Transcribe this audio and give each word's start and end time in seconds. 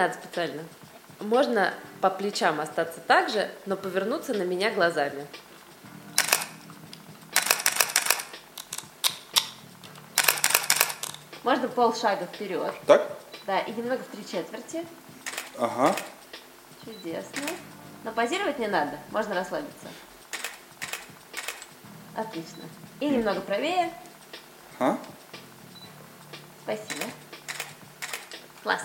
надо 0.00 0.14
специально. 0.14 0.64
Можно 1.20 1.74
по 2.00 2.08
плечам 2.08 2.60
остаться 2.60 3.00
так 3.00 3.28
же, 3.28 3.50
но 3.66 3.76
повернуться 3.76 4.32
на 4.32 4.42
меня 4.42 4.70
глазами. 4.70 5.26
Можно 11.42 11.68
полшага 11.68 12.26
вперед. 12.26 12.74
Так? 12.86 13.18
Да, 13.46 13.60
и 13.60 13.72
немного 13.72 14.02
в 14.02 14.06
три 14.06 14.24
четверти. 14.24 14.86
Ага. 15.58 15.94
Чудесно. 16.84 17.42
Но 18.04 18.12
позировать 18.12 18.58
не 18.58 18.68
надо, 18.68 18.98
можно 19.10 19.34
расслабиться. 19.34 19.88
Отлично. 22.14 22.62
И 23.00 23.08
немного 23.08 23.40
правее. 23.42 23.92
А? 24.78 24.98
Спасибо. 26.62 27.04
Класс. 28.62 28.82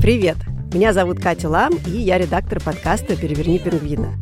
Привет! 0.00 0.36
Меня 0.72 0.92
зовут 0.92 1.18
Катя 1.20 1.48
Лам, 1.48 1.72
и 1.86 1.90
я 1.90 2.16
редактор 2.16 2.62
подкаста 2.62 3.16
«Переверни 3.16 3.58
пингвина». 3.58 4.12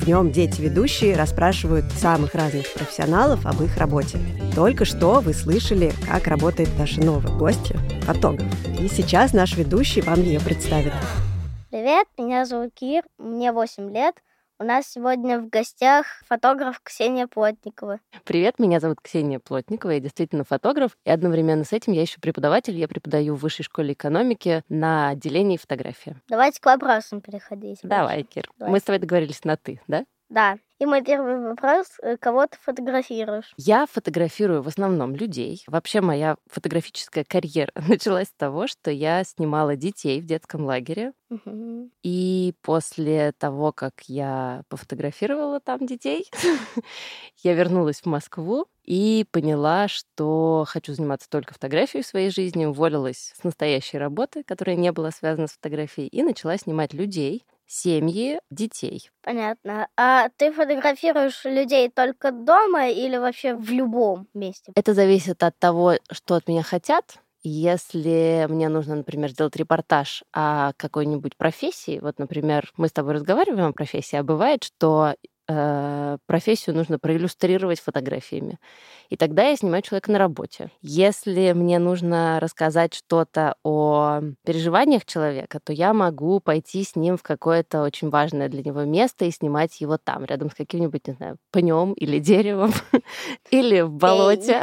В 0.00 0.08
нем 0.08 0.32
дети-ведущие 0.32 1.14
расспрашивают 1.14 1.84
самых 1.92 2.34
разных 2.34 2.72
профессионалов 2.72 3.44
об 3.44 3.62
их 3.62 3.76
работе. 3.76 4.18
Только 4.54 4.86
что 4.86 5.20
вы 5.20 5.34
слышали, 5.34 5.92
как 6.08 6.26
работает 6.26 6.70
наша 6.78 7.00
новая 7.02 7.36
гостья– 7.36 7.78
фотограф. 8.02 8.48
И 8.80 8.88
сейчас 8.88 9.34
наш 9.34 9.56
ведущий 9.56 10.00
вам 10.00 10.22
ее 10.22 10.40
представит. 10.40 10.92
Привет, 11.70 12.06
меня 12.16 12.46
зовут 12.46 12.72
Кир, 12.74 13.02
мне 13.18 13.52
8 13.52 13.92
лет. 13.92 14.14
У 14.60 14.62
нас 14.62 14.86
сегодня 14.86 15.40
в 15.40 15.48
гостях 15.48 16.06
фотограф 16.28 16.80
Ксения 16.80 17.26
Плотникова. 17.26 17.98
Привет, 18.22 18.60
меня 18.60 18.78
зовут 18.78 19.00
Ксения 19.02 19.40
Плотникова, 19.40 19.90
я 19.90 20.00
действительно 20.00 20.44
фотограф, 20.44 20.96
и 21.04 21.10
одновременно 21.10 21.64
с 21.64 21.72
этим 21.72 21.92
я 21.92 22.02
еще 22.02 22.20
преподаватель, 22.20 22.78
я 22.78 22.86
преподаю 22.86 23.34
в 23.34 23.40
Высшей 23.40 23.64
школе 23.64 23.94
экономики 23.94 24.62
на 24.68 25.08
отделении 25.08 25.56
фотографии. 25.56 26.16
Давайте 26.28 26.60
к 26.60 26.66
вопросам 26.66 27.20
переходить. 27.20 27.80
Давай, 27.82 28.22
Кир. 28.22 28.48
Давай. 28.56 28.74
Мы 28.74 28.78
с 28.78 28.84
тобой 28.84 29.00
договорились 29.00 29.42
на 29.42 29.56
«ты», 29.56 29.80
да? 29.88 30.04
Да. 30.34 30.58
И 30.80 30.86
мой 30.86 31.02
первый 31.04 31.38
вопрос. 31.40 31.86
э, 32.02 32.16
Кого 32.16 32.46
ты 32.48 32.58
фотографируешь? 32.60 33.54
Я 33.56 33.86
фотографирую 33.86 34.60
в 34.62 34.66
основном 34.68 35.14
людей. 35.14 35.62
Вообще 35.68 36.00
моя 36.00 36.36
фотографическая 36.50 37.22
карьера 37.24 37.70
началась 37.88 38.28
с 38.28 38.32
того, 38.32 38.66
что 38.66 38.90
я 38.90 39.22
снимала 39.22 39.76
детей 39.76 40.20
в 40.20 40.26
детском 40.26 40.64
лагере. 40.64 41.12
Мгм. 41.30 41.92
И 42.02 42.54
после 42.62 43.32
того, 43.38 43.70
как 43.70 44.02
я 44.08 44.62
пофотографировала 44.68 45.60
там 45.60 45.86
детей, 45.86 46.28
я 47.44 47.54
вернулась 47.54 48.00
в 48.00 48.06
Москву 48.06 48.66
и 48.82 49.24
поняла, 49.30 49.86
что 49.88 50.64
хочу 50.66 50.92
заниматься 50.92 51.30
только 51.30 51.54
фотографией 51.54 52.02
в 52.02 52.06
своей 52.06 52.30
жизни, 52.30 52.66
уволилась 52.66 53.32
с 53.40 53.44
настоящей 53.44 53.98
работы, 53.98 54.42
которая 54.42 54.76
не 54.76 54.90
была 54.92 55.12
связана 55.12 55.46
с 55.46 55.52
фотографией, 55.52 56.08
и 56.08 56.22
начала 56.22 56.58
снимать 56.58 56.92
людей, 56.92 57.44
семьи, 57.66 58.40
детей. 58.50 59.10
Понятно. 59.22 59.88
А 59.96 60.28
ты 60.36 60.52
фотографируешь 60.52 61.44
людей 61.44 61.90
только 61.90 62.30
дома 62.30 62.88
или 62.88 63.16
вообще 63.16 63.54
в 63.54 63.70
любом 63.70 64.28
месте? 64.34 64.72
Это 64.74 64.94
зависит 64.94 65.42
от 65.42 65.58
того, 65.58 65.94
что 66.10 66.34
от 66.34 66.48
меня 66.48 66.62
хотят. 66.62 67.18
Если 67.42 68.46
мне 68.48 68.68
нужно, 68.70 68.96
например, 68.96 69.30
сделать 69.30 69.56
репортаж 69.56 70.24
о 70.32 70.72
какой-нибудь 70.78 71.36
профессии, 71.36 71.98
вот, 72.00 72.18
например, 72.18 72.72
мы 72.78 72.88
с 72.88 72.92
тобой 72.92 73.14
разговариваем 73.14 73.66
о 73.68 73.72
профессии, 73.72 74.16
а 74.16 74.22
бывает, 74.22 74.64
что 74.64 75.14
профессию 75.46 76.74
нужно 76.74 76.98
проиллюстрировать 76.98 77.80
фотографиями. 77.80 78.58
И 79.10 79.16
тогда 79.16 79.44
я 79.48 79.56
снимаю 79.56 79.82
человека 79.82 80.10
на 80.10 80.18
работе. 80.18 80.70
Если 80.80 81.52
мне 81.52 81.78
нужно 81.78 82.40
рассказать 82.40 82.94
что-то 82.94 83.56
о 83.62 84.20
переживаниях 84.44 85.04
человека, 85.04 85.60
то 85.62 85.72
я 85.72 85.92
могу 85.92 86.40
пойти 86.40 86.82
с 86.82 86.96
ним 86.96 87.16
в 87.16 87.22
какое-то 87.22 87.82
очень 87.82 88.10
важное 88.10 88.48
для 88.48 88.62
него 88.62 88.84
место 88.84 89.26
и 89.26 89.30
снимать 89.30 89.80
его 89.80 89.98
там, 89.98 90.24
рядом 90.24 90.50
с 90.50 90.54
каким-нибудь, 90.54 91.06
не 91.06 91.14
знаю, 91.14 91.36
пнем 91.50 91.92
или 91.92 92.18
деревом, 92.20 92.72
или 93.50 93.82
в 93.82 93.90
болоте, 93.90 94.62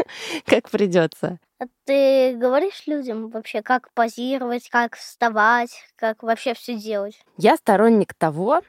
как 0.46 0.70
придется. 0.70 1.38
А 1.58 1.64
ты 1.84 2.36
говоришь 2.36 2.86
людям 2.86 3.28
вообще, 3.28 3.60
как 3.60 3.92
позировать, 3.92 4.70
как 4.70 4.96
вставать, 4.96 5.72
как 5.96 6.22
вообще 6.22 6.54
все 6.54 6.74
делать? 6.74 7.20
Я 7.36 7.56
сторонник 7.56 8.14
того, 8.14 8.62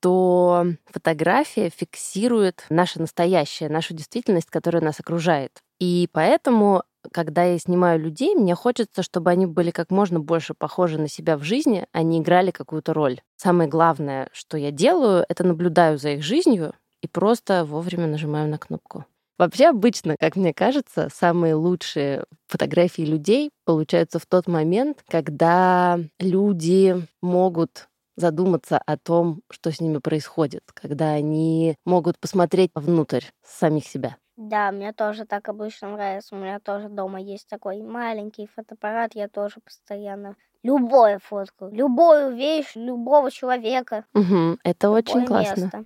что 0.00 0.64
фотография 0.86 1.70
фиксирует 1.70 2.64
наше 2.70 3.00
настоящее, 3.00 3.68
нашу 3.68 3.94
действительность, 3.94 4.50
которая 4.50 4.82
нас 4.82 5.00
окружает. 5.00 5.52
И 5.80 6.08
поэтому, 6.12 6.84
когда 7.12 7.44
я 7.44 7.58
снимаю 7.58 7.98
людей, 8.00 8.34
мне 8.34 8.54
хочется, 8.54 9.02
чтобы 9.02 9.30
они 9.30 9.46
были 9.46 9.70
как 9.70 9.90
можно 9.90 10.20
больше 10.20 10.54
похожи 10.54 10.98
на 10.98 11.08
себя 11.08 11.36
в 11.36 11.42
жизни, 11.42 11.86
а 11.92 12.02
не 12.02 12.20
играли 12.20 12.50
какую-то 12.50 12.92
роль. 12.94 13.20
Самое 13.36 13.68
главное, 13.68 14.28
что 14.32 14.56
я 14.56 14.70
делаю, 14.70 15.24
это 15.28 15.44
наблюдаю 15.44 15.98
за 15.98 16.10
их 16.10 16.22
жизнью 16.22 16.74
и 17.02 17.08
просто 17.08 17.64
вовремя 17.64 18.06
нажимаю 18.06 18.48
на 18.48 18.58
кнопку. 18.58 19.04
Вообще 19.38 19.66
обычно, 19.68 20.16
как 20.18 20.34
мне 20.34 20.52
кажется, 20.52 21.08
самые 21.14 21.54
лучшие 21.54 22.24
фотографии 22.48 23.02
людей 23.02 23.50
получаются 23.64 24.18
в 24.18 24.26
тот 24.26 24.48
момент, 24.48 25.04
когда 25.08 26.00
люди 26.18 27.06
могут 27.22 27.88
задуматься 28.18 28.78
о 28.84 28.96
том, 28.96 29.42
что 29.50 29.70
с 29.70 29.80
ними 29.80 29.98
происходит, 29.98 30.62
когда 30.74 31.12
они 31.12 31.76
могут 31.84 32.18
посмотреть 32.18 32.70
внутрь 32.74 33.24
самих 33.42 33.86
себя. 33.86 34.16
Да, 34.36 34.70
мне 34.70 34.92
тоже 34.92 35.24
так 35.24 35.48
обычно 35.48 35.90
нравится. 35.90 36.36
У 36.36 36.38
меня 36.38 36.60
тоже 36.60 36.88
дома 36.88 37.20
есть 37.20 37.48
такой 37.48 37.82
маленький 37.82 38.46
фотоаппарат. 38.46 39.14
Я 39.14 39.28
тоже 39.28 39.56
постоянно 39.64 40.36
любое 40.62 41.18
фотку, 41.18 41.68
любую 41.68 42.36
вещь, 42.36 42.72
любого 42.76 43.30
человека. 43.30 44.04
Мгм, 44.12 44.58
это 44.62 44.90
очень 44.90 45.22
любое 45.22 45.26
классно. 45.26 45.64
место. 45.64 45.84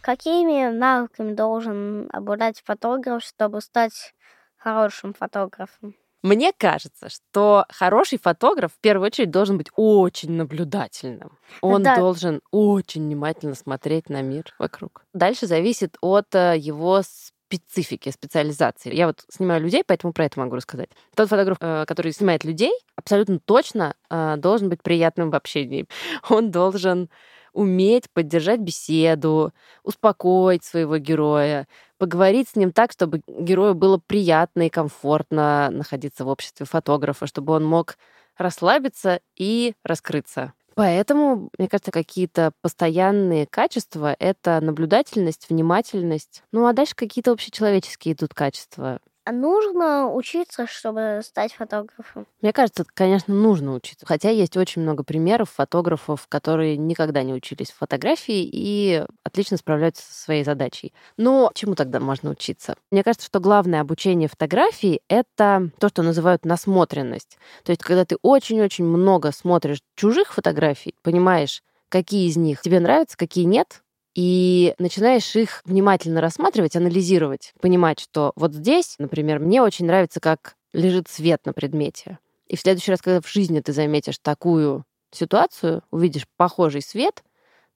Какими 0.00 0.70
навыками 0.70 1.32
должен 1.32 2.08
обладать 2.12 2.62
фотограф, 2.64 3.22
чтобы 3.22 3.60
стать 3.60 4.14
хорошим 4.56 5.14
фотографом? 5.14 5.94
Мне 6.26 6.52
кажется, 6.56 7.08
что 7.08 7.66
хороший 7.70 8.18
фотограф 8.18 8.72
в 8.72 8.80
первую 8.80 9.06
очередь 9.06 9.30
должен 9.30 9.58
быть 9.58 9.68
очень 9.76 10.32
наблюдательным. 10.32 11.38
Он 11.60 11.84
Да. 11.84 11.96
должен 11.96 12.40
очень 12.50 13.02
внимательно 13.04 13.54
смотреть 13.54 14.08
на 14.08 14.22
мир 14.22 14.52
вокруг. 14.58 15.04
Дальше 15.14 15.46
зависит 15.46 15.96
от 16.00 16.34
э, 16.34 16.56
его 16.58 17.02
специфики, 17.02 18.10
специализации. 18.10 18.92
Я 18.92 19.06
вот 19.06 19.24
снимаю 19.28 19.62
людей, 19.62 19.84
поэтому 19.86 20.12
про 20.12 20.24
это 20.24 20.40
могу 20.40 20.56
рассказать. 20.56 20.88
Тот 21.14 21.28
фотограф, 21.28 21.58
э, 21.60 21.84
который 21.86 22.10
снимает 22.10 22.42
людей, 22.42 22.72
абсолютно 22.96 23.38
точно 23.38 23.94
э, 24.10 24.34
должен 24.36 24.68
быть 24.68 24.82
приятным 24.82 25.30
в 25.30 25.36
общении. 25.36 25.86
Он 26.28 26.50
должен 26.50 27.08
уметь 27.52 28.10
поддержать 28.12 28.60
беседу, 28.60 29.52
успокоить 29.82 30.64
своего 30.64 30.98
героя, 30.98 31.66
поговорить 31.98 32.48
с 32.50 32.56
ним 32.56 32.72
так, 32.72 32.92
чтобы 32.92 33.22
герою 33.26 33.74
было 33.74 34.00
приятно 34.04 34.66
и 34.66 34.70
комфортно 34.70 35.68
находиться 35.70 36.24
в 36.24 36.28
обществе 36.28 36.66
фотографа, 36.66 37.26
чтобы 37.26 37.52
он 37.52 37.64
мог 37.64 37.96
расслабиться 38.36 39.20
и 39.36 39.74
раскрыться. 39.84 40.52
Поэтому, 40.74 41.48
мне 41.58 41.68
кажется, 41.68 41.90
какие-то 41.90 42.52
постоянные 42.60 43.46
качества— 43.46 44.14
это 44.18 44.60
наблюдательность, 44.60 45.48
внимательность. 45.48 46.42
Ну 46.52 46.66
а 46.66 46.74
дальше 46.74 46.94
какие-то 46.94 47.32
общечеловеческие 47.32 48.12
идут 48.14 48.34
качества. 48.34 49.00
А 49.26 49.32
нужно 49.32 50.08
учиться, 50.12 50.68
чтобы 50.68 51.20
стать 51.24 51.52
фотографом? 51.52 52.28
Мне 52.42 52.52
кажется, 52.52 52.84
конечно, 52.94 53.34
нужно 53.34 53.74
учиться. 53.74 54.06
Хотя 54.06 54.30
есть 54.30 54.56
очень 54.56 54.82
много 54.82 55.02
примеров 55.02 55.50
фотографов, 55.50 56.28
которые 56.28 56.76
никогда 56.76 57.24
не 57.24 57.34
учились 57.34 57.72
в 57.72 57.76
фотографии 57.76 58.48
и 58.48 59.04
отлично 59.24 59.56
справляются 59.56 60.04
со 60.04 60.22
своей 60.22 60.44
задачей. 60.44 60.94
Но 61.16 61.50
чему 61.54 61.74
тогда 61.74 61.98
можно 61.98 62.30
учиться? 62.30 62.76
Мне 62.92 63.02
кажется, 63.02 63.26
что 63.26 63.40
главное 63.40 63.80
обучение 63.80 64.28
фотографии— 64.28 65.02
это 65.08 65.70
то, 65.80 65.88
что 65.88 66.04
называют 66.04 66.44
насмотренность. 66.44 67.36
То 67.64 67.70
есть, 67.70 67.82
когда 67.82 68.04
ты 68.04 68.18
очень-очень 68.22 68.84
много 68.84 69.32
смотришь 69.32 69.82
чужих 69.96 70.34
фотографий, 70.34 70.94
понимаешь, 71.02 71.64
какие 71.88 72.28
из 72.28 72.36
них 72.36 72.60
тебе 72.60 72.78
нравятся, 72.78 73.16
какие 73.16 73.44
нет, 73.44 73.82
и 74.16 74.74
начинаешь 74.78 75.36
их 75.36 75.60
внимательно 75.66 76.22
рассматривать, 76.22 76.74
анализировать, 76.74 77.52
понимать, 77.60 78.00
что 78.00 78.32
вот 78.34 78.54
здесь, 78.54 78.96
например, 78.98 79.38
мне 79.40 79.60
очень 79.60 79.84
нравится, 79.84 80.20
как 80.20 80.56
лежит 80.72 81.08
свет 81.08 81.44
на 81.44 81.52
предмете. 81.52 82.18
И 82.48 82.56
в 82.56 82.60
следующий 82.60 82.90
раз, 82.90 83.02
когда 83.02 83.20
в 83.20 83.30
жизни 83.30 83.60
ты 83.60 83.74
заметишь 83.74 84.18
такую 84.18 84.84
ситуацию, 85.10 85.82
увидишь 85.90 86.26
похожий 86.38 86.80
свет, 86.80 87.22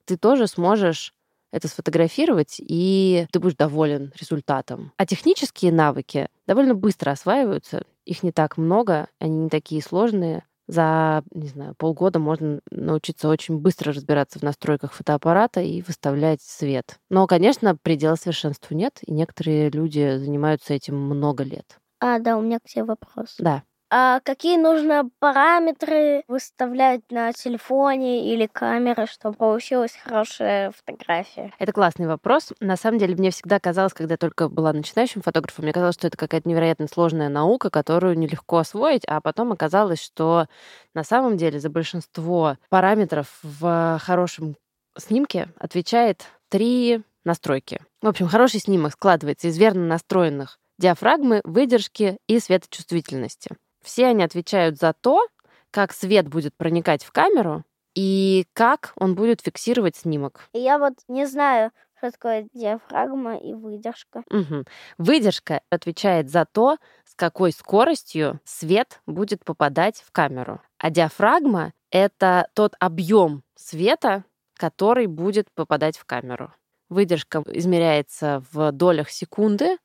ты 0.07 0.17
тоже 0.17 0.47
сможешь 0.47 1.13
это 1.53 1.69
сфотографировать, 1.69 2.57
и 2.59 3.27
ты 3.33 3.39
будешь 3.39 3.57
доволен 3.57 4.13
результатом. 4.19 4.93
А 4.97 5.05
технические 5.05 5.73
навыки 5.73 6.29
довольно 6.47 6.75
быстро 6.75 7.11
осваиваются. 7.11 7.85
Их 8.07 8.23
не 8.23 8.33
так 8.33 8.57
много, 8.57 9.09
они 9.19 9.37
не 9.37 9.49
такие 9.51 9.83
сложные. 9.83 10.45
За, 10.71 11.25
не 11.33 11.49
знаю, 11.49 11.75
полгода 11.77 12.21
можно 12.21 12.61
научиться 12.71 13.29
очень 13.29 13.59
быстро 13.59 13.93
разбираться 13.93 14.39
в 14.39 14.43
настройках 14.43 14.93
фотоаппарата 14.93 15.61
и 15.61 15.83
выставлять 15.83 16.41
свет. 16.43 16.97
Но, 17.09 17.27
конечно, 17.27 17.77
предела 17.77 18.15
совершенству 18.15 18.77
нет, 18.77 19.01
и 19.05 19.13
некоторые 19.13 19.71
люди 19.71 20.17
занимаются 20.19 20.73
этим 20.73 20.97
много 20.97 21.43
лет. 21.43 21.81
А, 21.99 22.19
да, 22.21 22.37
у 22.39 22.41
меня 22.43 22.61
к 22.61 22.65
тебе 22.65 22.85
вопрос. 22.85 23.35
Да. 23.39 23.65
А 23.93 24.21
какие 24.21 24.57
нужно 24.57 25.11
параметры 25.19 26.23
выставлять 26.29 27.01
на 27.11 27.33
телефоне 27.33 28.33
или 28.33 28.47
камере, 28.47 29.07
чтобы 29.07 29.37
получилась 29.37 29.99
хорошая 30.05 30.71
фотография? 30.71 31.53
Это 31.59 31.73
классный 31.73 32.07
вопрос. 32.07 32.53
На 32.61 32.77
самом 32.77 32.99
деле, 32.99 33.17
мне 33.17 33.33
всегда 33.33 33.59
казалось, 33.59 33.93
когда 33.93 34.15
я 34.15 34.19
только 34.19 34.49
была 34.49 34.73
начинающим 34.73 35.23
фотографом, 35.23 35.65
мне 35.65 35.73
казалось, 35.73 35.97
что 35.97 36.07
это 36.07 36.17
какая-то 36.17 36.49
невероятно 36.49 36.87
сложная 36.87 37.29
наука, 37.29 37.69
которую 37.69 38.17
нелегко 38.17 38.59
освоить, 38.59 39.03
а 39.09 39.21
потом 39.21 39.51
оказалось, 39.51 40.01
что 40.01 40.47
на 40.95 41.03
самом 41.03 41.37
деле 41.37 41.59
за 41.59 41.69
большинство 41.69 42.59
параметров 42.69 43.41
в 43.43 43.99
хорошем 44.01 44.55
снимке 44.97 45.49
отвечает 45.59 46.27
три 46.49 47.03
настройки. 47.25 47.81
В 48.03 48.07
общем, 48.07 48.29
хороший 48.29 48.61
снимок 48.61 48.93
складывается 48.93 49.49
из 49.49 49.59
верно 49.59 49.85
настроенных 49.87 50.59
диафрагмы, 50.79 51.41
выдержки 51.45 52.19
и 52.29 52.39
светочувствительности. 52.39 53.51
Все 53.83 54.07
они 54.07 54.23
отвечают 54.23 54.79
за 54.79 54.93
то, 54.93 55.27
как 55.71 55.93
свет 55.93 56.29
будет 56.29 56.55
проникать 56.57 57.05
в 57.05 57.13
камеру 57.13 57.65
и 57.95 58.47
как 58.53 58.93
он 58.97 59.15
будет 59.15 59.41
фиксировать 59.41 59.97
снимок. 59.97 60.49
Я 60.53 60.79
вот 60.79 60.95
не 61.09 61.27
знаю, 61.27 61.73
что 61.97 62.11
такое 62.13 62.49
диафрагма 62.55 63.37
и 63.37 63.53
выдержка. 63.53 64.23
Угу. 64.31 64.65
Выдержка 64.99 65.61
отвечает 65.71 66.31
за 66.31 66.47
то, 66.47 66.77
с 67.05 67.15
какой 67.15 67.53
скоростью 67.53 68.41
свет 68.45 69.01
будет 69.07 69.45
попадать 69.45 70.03
в 70.07 70.11
камеру. 70.13 70.61
А 70.79 70.91
диафрагма— 70.91 71.73
это 71.91 72.49
тот 72.55 72.75
объем 72.79 73.43
света, 73.55 74.25
который 74.57 75.07
будет 75.07 75.51
попадать 75.53 75.99
в 75.99 76.05
камеру. 76.05 76.53
Выдержка 76.89 77.43
измеряется 77.47 78.43
в 78.51 78.73
долях 78.73 79.11
секунды, 79.11 79.79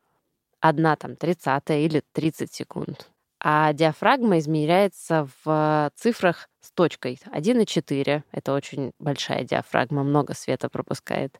одна 0.59 0.95
там 0.95 1.15
тридцатая 1.15 1.79
или 1.79 2.01
30 2.13 2.51
секунд 2.51 3.11
а 3.47 3.73
диафрагма 3.73 4.39
измеряется 4.39 5.29
в 5.45 5.91
цифрах 5.95 6.49
с 6.61 6.71
точкой 6.71 7.19
1,4. 7.31 8.23
Это 8.31 8.53
очень 8.53 8.91
большая 8.97 9.43
диафрагма, 9.43 10.03
много 10.03 10.33
света 10.33 10.67
пропускает. 10.67 11.39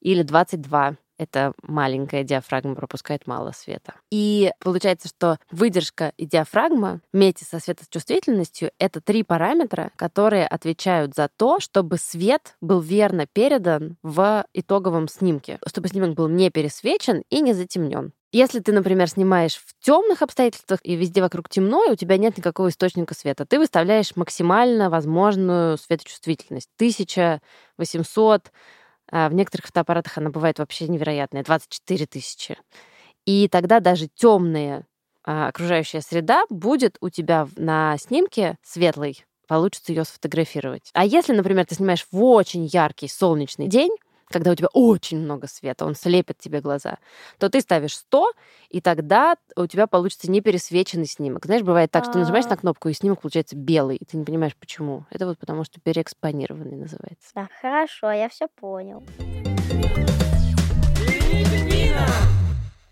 Или 0.00 0.22
22. 0.22 0.94
Это 1.18 1.52
маленькая 1.62 2.22
диафрагма, 2.22 2.76
пропускает 2.76 3.26
мало 3.26 3.50
света. 3.50 3.94
И 4.12 4.52
получается, 4.60 5.08
что 5.08 5.38
выдержка 5.50 6.12
и 6.16 6.24
диафрагма 6.24 7.00
вместе 7.12 7.44
со 7.44 7.58
светочувствительностью— 7.58 8.70
это 8.78 9.00
три 9.00 9.24
параметра, 9.24 9.90
которые 9.96 10.46
отвечают 10.46 11.16
за 11.16 11.28
то, 11.36 11.58
чтобы 11.58 11.98
свет 11.98 12.54
был 12.60 12.78
верно 12.78 13.26
передан 13.26 13.96
в 14.04 14.44
итоговом 14.52 15.08
снимке, 15.08 15.58
чтобы 15.66 15.88
снимок 15.88 16.14
был 16.14 16.28
не 16.28 16.50
пересвечен 16.50 17.24
и 17.28 17.40
не 17.40 17.54
затемнен. 17.54 18.12
Если 18.34 18.58
ты, 18.58 18.72
например, 18.72 19.08
снимаешь 19.08 19.54
в 19.54 19.80
темных 19.80 20.20
обстоятельствах 20.20 20.80
и 20.82 20.96
везде 20.96 21.20
вокруг 21.20 21.48
темно, 21.48 21.84
и 21.84 21.92
у 21.92 21.94
тебя 21.94 22.16
нет 22.16 22.36
никакого 22.36 22.68
источника 22.68 23.14
света, 23.14 23.46
ты 23.46 23.60
выставляешь 23.60 24.16
максимально 24.16 24.90
возможную 24.90 25.78
светочувствительность. 25.78 26.68
1800, 26.74 28.50
а 29.12 29.28
в 29.28 29.34
некоторых 29.34 29.66
фотоаппаратах 29.66 30.18
она 30.18 30.30
бывает 30.30 30.58
вообще 30.58 30.88
невероятная, 30.88 31.44
24 31.44 32.06
тысячи. 32.06 32.58
И 33.24 33.46
тогда 33.48 33.78
даже 33.78 34.08
темная 34.08 34.84
а, 35.24 35.46
окружающая 35.46 36.00
среда 36.00 36.44
будет 36.50 36.96
у 37.00 37.10
тебя 37.10 37.46
на 37.54 37.96
снимке 37.98 38.56
светлой, 38.64 39.24
получится 39.46 39.92
ее 39.92 40.02
сфотографировать. 40.02 40.90
А 40.92 41.04
если, 41.04 41.34
например, 41.34 41.66
ты 41.66 41.76
снимаешь 41.76 42.04
в 42.10 42.20
очень 42.20 42.64
яркий 42.66 43.06
солнечный 43.06 43.68
день, 43.68 43.92
когда 44.34 44.50
у 44.50 44.54
тебя 44.56 44.68
очень 44.72 45.20
много 45.20 45.46
света, 45.46 45.86
он 45.86 45.94
слепит 45.94 46.38
тебе 46.38 46.60
глаза, 46.60 46.98
то 47.38 47.48
ты 47.48 47.60
ставишь 47.60 47.96
100, 47.96 48.32
и 48.68 48.80
тогда 48.80 49.36
у 49.54 49.68
тебя 49.68 49.86
получится 49.86 50.28
непересвеченный 50.28 51.06
снимок. 51.06 51.46
Знаешь, 51.46 51.62
бывает 51.62 51.92
так, 51.92 52.04
что 52.04 52.18
нажимаешь 52.18 52.46
на 52.46 52.56
кнопку, 52.56 52.88
и 52.88 52.94
снимок 52.94 53.20
получается 53.20 53.54
белый, 53.54 53.96
и 53.96 54.04
ты 54.04 54.16
не 54.16 54.24
понимаешь, 54.24 54.56
почему. 54.56 55.04
Это 55.10 55.26
вот 55.26 55.38
потому, 55.38 55.62
что 55.62 55.80
переэкспонированный 55.80 56.76
называется. 56.76 57.30
Да, 57.32 57.48
хорошо, 57.60 58.10
я 58.10 58.28
все 58.28 58.48
понял. 58.48 59.04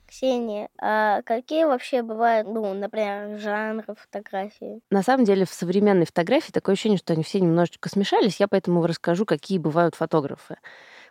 Ксения, 0.06 0.68
а 0.78 1.22
какие 1.22 1.64
вообще 1.64 2.02
бывают, 2.02 2.46
ну, 2.46 2.72
например, 2.74 3.38
жанры 3.38 3.96
фотографии? 3.98 4.80
На 4.90 5.02
самом 5.02 5.24
деле 5.24 5.46
в 5.46 5.50
современной 5.50 6.04
фотографии 6.06 6.52
такое 6.52 6.74
ощущение, 6.74 6.98
что 6.98 7.14
они 7.14 7.24
все 7.24 7.40
немножечко 7.40 7.88
смешались. 7.88 8.38
Я 8.38 8.46
поэтому 8.46 8.86
расскажу, 8.86 9.24
какие 9.24 9.58
бывают 9.58 9.94
фотографы. 9.94 10.58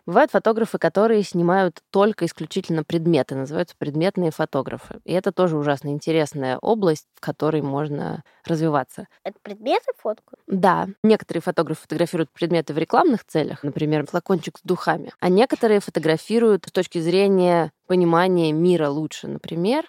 Бывают 0.04 0.32
фотографы, 0.32 0.78
которые 0.78 1.22
снимают 1.22 1.80
только 1.90 2.26
исключительно 2.26 2.82
предметы, 2.82 3.36
называются 3.36 3.76
предметные 3.78 4.32
фотографы. 4.32 5.00
И 5.04 5.12
это 5.12 5.30
тоже 5.30 5.56
ужасно 5.56 5.90
интересная 5.90 6.58
область, 6.58 7.06
в 7.14 7.20
которой 7.20 7.62
можно 7.62 8.24
развиваться. 8.44 9.06
Это 9.22 9.38
предметы 9.42 9.92
фоткают? 9.98 10.40
Да. 10.48 10.88
Некоторые 11.04 11.40
фотографы 11.40 11.82
фотографируют 11.82 12.30
предметы 12.32 12.74
в 12.74 12.78
рекламных 12.78 13.24
целях, 13.24 13.62
например, 13.62 14.04
флакончик 14.06 14.58
с 14.58 14.62
духами, 14.62 15.12
а 15.20 15.28
некоторые 15.28 15.78
фотографируют 15.80 16.66
с 16.66 16.72
точки 16.72 16.98
зрения 16.98 17.70
понимания 17.86 18.52
мира 18.52 18.88
лучше. 18.88 19.28
Например, 19.28 19.84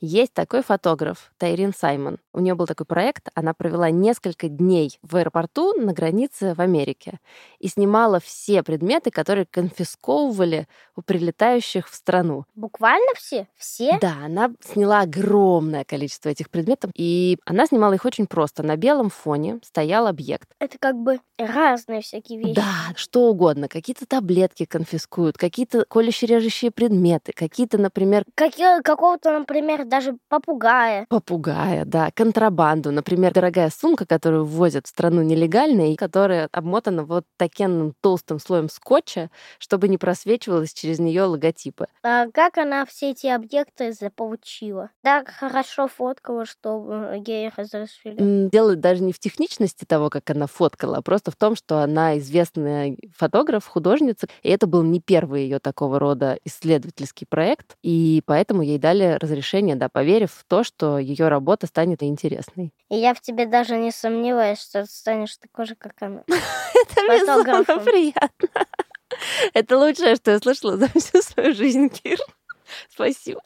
есть 0.00 0.32
такой 0.32 0.62
фотограф 0.62 1.32
Тайрин 1.38 1.72
Саймон. 1.74 2.18
У 2.36 2.40
нее 2.40 2.54
был 2.54 2.66
такой 2.66 2.84
проект, 2.84 3.30
она 3.34 3.54
провела 3.54 3.88
несколько 3.88 4.50
дней 4.50 4.98
в 5.00 5.16
аэропорту 5.16 5.72
на 5.72 5.94
границе 5.94 6.52
в 6.52 6.60
Америке 6.60 7.18
и 7.60 7.68
снимала 7.68 8.20
все 8.20 8.62
предметы, 8.62 9.10
которые 9.10 9.46
конфисковывали 9.46 10.68
у 10.96 11.00
прилетающих 11.00 11.88
в 11.88 11.94
страну. 11.94 12.44
Буквально 12.54 13.06
все? 13.16 13.48
Все? 13.56 13.98
Да, 14.02 14.16
она 14.22 14.50
сняла 14.60 15.00
огромное 15.00 15.84
количество 15.84 16.28
этих 16.28 16.50
предметов, 16.50 16.90
и 16.94 17.38
она 17.46 17.64
снимала 17.64 17.94
их 17.94 18.04
очень 18.04 18.26
просто. 18.26 18.62
На 18.62 18.76
белом 18.76 19.08
фоне 19.08 19.58
стоял 19.62 20.06
объект. 20.06 20.50
Это 20.58 20.76
как 20.78 20.96
бы 20.96 21.20
разные 21.38 22.02
всякие 22.02 22.38
вещи. 22.38 22.54
Да, 22.54 22.92
что 22.96 23.30
угодно. 23.30 23.68
Какие-то 23.68 24.04
таблетки 24.04 24.66
конфискуют, 24.66 25.38
какие-то 25.38 25.86
колюще-режущие 25.88 26.70
предметы, 26.70 27.32
какие-то, 27.34 27.78
например... 27.78 28.24
Какие, 28.34 28.82
какого-то, 28.82 29.38
например, 29.38 29.86
даже 29.86 30.18
попугая. 30.28 31.06
Попугая, 31.08 31.86
да. 31.86 32.10
Контрабанду. 32.26 32.90
Например, 32.90 33.32
дорогая 33.32 33.70
сумка, 33.70 34.04
которую 34.04 34.44
ввозят 34.44 34.86
в 34.86 34.88
страну 34.88 35.22
нелегально, 35.22 35.92
и 35.92 35.94
которая 35.94 36.48
обмотана 36.50 37.04
вот 37.04 37.24
таким 37.36 37.94
толстым 38.00 38.40
слоем 38.40 38.68
скотча, 38.68 39.30
чтобы 39.60 39.86
не 39.86 39.96
просвечивалось 39.96 40.74
через 40.74 40.98
нее 40.98 41.22
логотипы. 41.22 41.86
А 42.02 42.26
как 42.32 42.58
она 42.58 42.84
все 42.84 43.12
эти 43.12 43.28
объекты 43.28 43.92
заполучила? 43.92 44.90
Так 45.04 45.28
хорошо 45.28 45.86
фоткала, 45.86 46.46
что 46.46 47.12
ей 47.24 47.52
разрешили. 47.56 48.48
Дело 48.48 48.74
даже 48.74 49.04
не 49.04 49.12
в 49.12 49.20
техничности 49.20 49.84
того, 49.84 50.10
как 50.10 50.28
она 50.28 50.48
фоткала, 50.48 50.96
а 50.96 51.02
просто 51.02 51.30
в 51.30 51.36
том, 51.36 51.54
что 51.54 51.78
она 51.78 52.18
известная 52.18 52.96
фотограф, 53.16 53.68
художница, 53.68 54.26
и 54.42 54.48
это 54.48 54.66
был 54.66 54.82
не 54.82 55.00
первый 55.00 55.44
ее 55.44 55.60
такого 55.60 56.00
рода 56.00 56.40
исследовательский 56.44 57.28
проект, 57.30 57.76
и 57.84 58.20
поэтому 58.26 58.62
ей 58.62 58.78
дали 58.78 59.16
разрешение 59.20 59.76
да, 59.76 59.88
поверив 59.88 60.32
в 60.32 60.44
то, 60.48 60.64
что 60.64 60.98
ее 60.98 61.28
работа 61.28 61.68
станет 61.68 62.02
интересной. 62.02 62.15
И 62.88 62.96
я 62.96 63.14
в 63.14 63.20
тебе 63.20 63.46
даже 63.46 63.76
не 63.76 63.90
сомневаюсь, 63.90 64.60
что 64.60 64.82
ты 64.82 64.90
станешь 64.90 65.36
такой 65.36 65.66
же, 65.66 65.74
как 65.74 65.94
она. 66.00 66.22
Это 66.28 67.00
безумно 67.08 67.64
приятно. 67.84 68.48
Это 69.54 69.78
лучшее, 69.78 70.16
что 70.16 70.32
я 70.32 70.38
слышала 70.38 70.76
за 70.76 70.88
всю 70.88 71.22
свою 71.22 71.54
жизнь, 71.54 71.88
Кир. 71.88 72.18
Спасибо. 72.88 73.40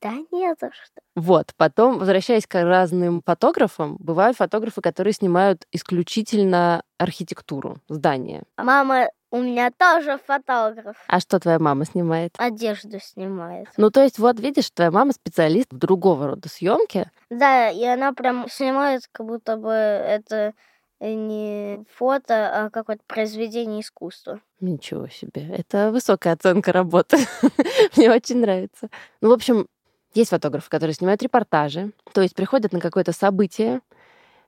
Да 0.00 0.12
не 0.32 0.54
за 0.58 0.70
что. 0.72 1.00
Вот, 1.14 1.52
потом, 1.56 1.98
возвращаясь 1.98 2.46
к 2.46 2.62
разным 2.62 3.22
фотографам, 3.24 3.96
бывают 3.98 4.36
фотографы, 4.36 4.80
которые 4.80 5.12
снимают 5.12 5.66
исключительно 5.72 6.82
архитектуру 6.96 7.82
здания. 7.88 8.44
Мама 8.56 9.08
у 9.30 9.38
меня 9.38 9.70
тоже 9.70 10.18
фотограф. 10.26 10.96
А 11.06 11.20
что 11.20 11.38
твоя 11.38 11.58
мама 11.58 11.84
снимает? 11.84 12.34
Одежду 12.38 12.98
снимает. 13.00 13.68
Ну, 13.76 13.90
то 13.90 14.02
есть, 14.02 14.18
вот 14.18 14.40
видишь, 14.40 14.70
твоя 14.70 14.90
мама 14.90 15.12
специалист 15.12 15.72
в 15.72 15.78
другого 15.78 16.28
рода 16.28 16.48
съемки. 16.48 17.10
Да, 17.30 17.70
и 17.70 17.84
она 17.84 18.12
прям 18.12 18.48
снимает, 18.50 19.02
как 19.12 19.26
будто 19.26 19.56
бы 19.56 19.70
это 19.70 20.54
не 21.00 21.84
фото, 21.96 22.66
а 22.66 22.70
какое-то 22.70 23.02
произведение 23.06 23.80
искусства. 23.80 24.40
Ничего 24.60 25.08
себе. 25.08 25.46
Это 25.48 25.90
высокая 25.92 26.34
оценка 26.34 26.72
работы. 26.72 27.16
Мне 27.96 28.10
очень 28.10 28.40
нравится. 28.40 28.90
Ну, 29.20 29.30
в 29.30 29.32
общем, 29.32 29.66
есть 30.12 30.30
фотографы, 30.30 30.68
которые 30.68 30.94
снимают 30.94 31.22
репортажи, 31.22 31.92
то 32.12 32.20
есть 32.20 32.34
приходят 32.34 32.72
на 32.72 32.80
какое-то 32.80 33.12
событие, 33.12 33.80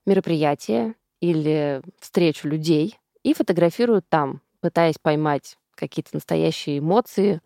мероприятие 0.04 0.94
или 1.20 1.80
встречу 2.00 2.48
людей 2.48 2.98
и 3.22 3.32
фотографируют 3.32 4.04
там, 4.08 4.40
пытаясь 4.62 4.97
поймать 5.02 5.59
какие-то 5.75 6.11
настоящие 6.14 6.78
эмоции, 6.78 7.40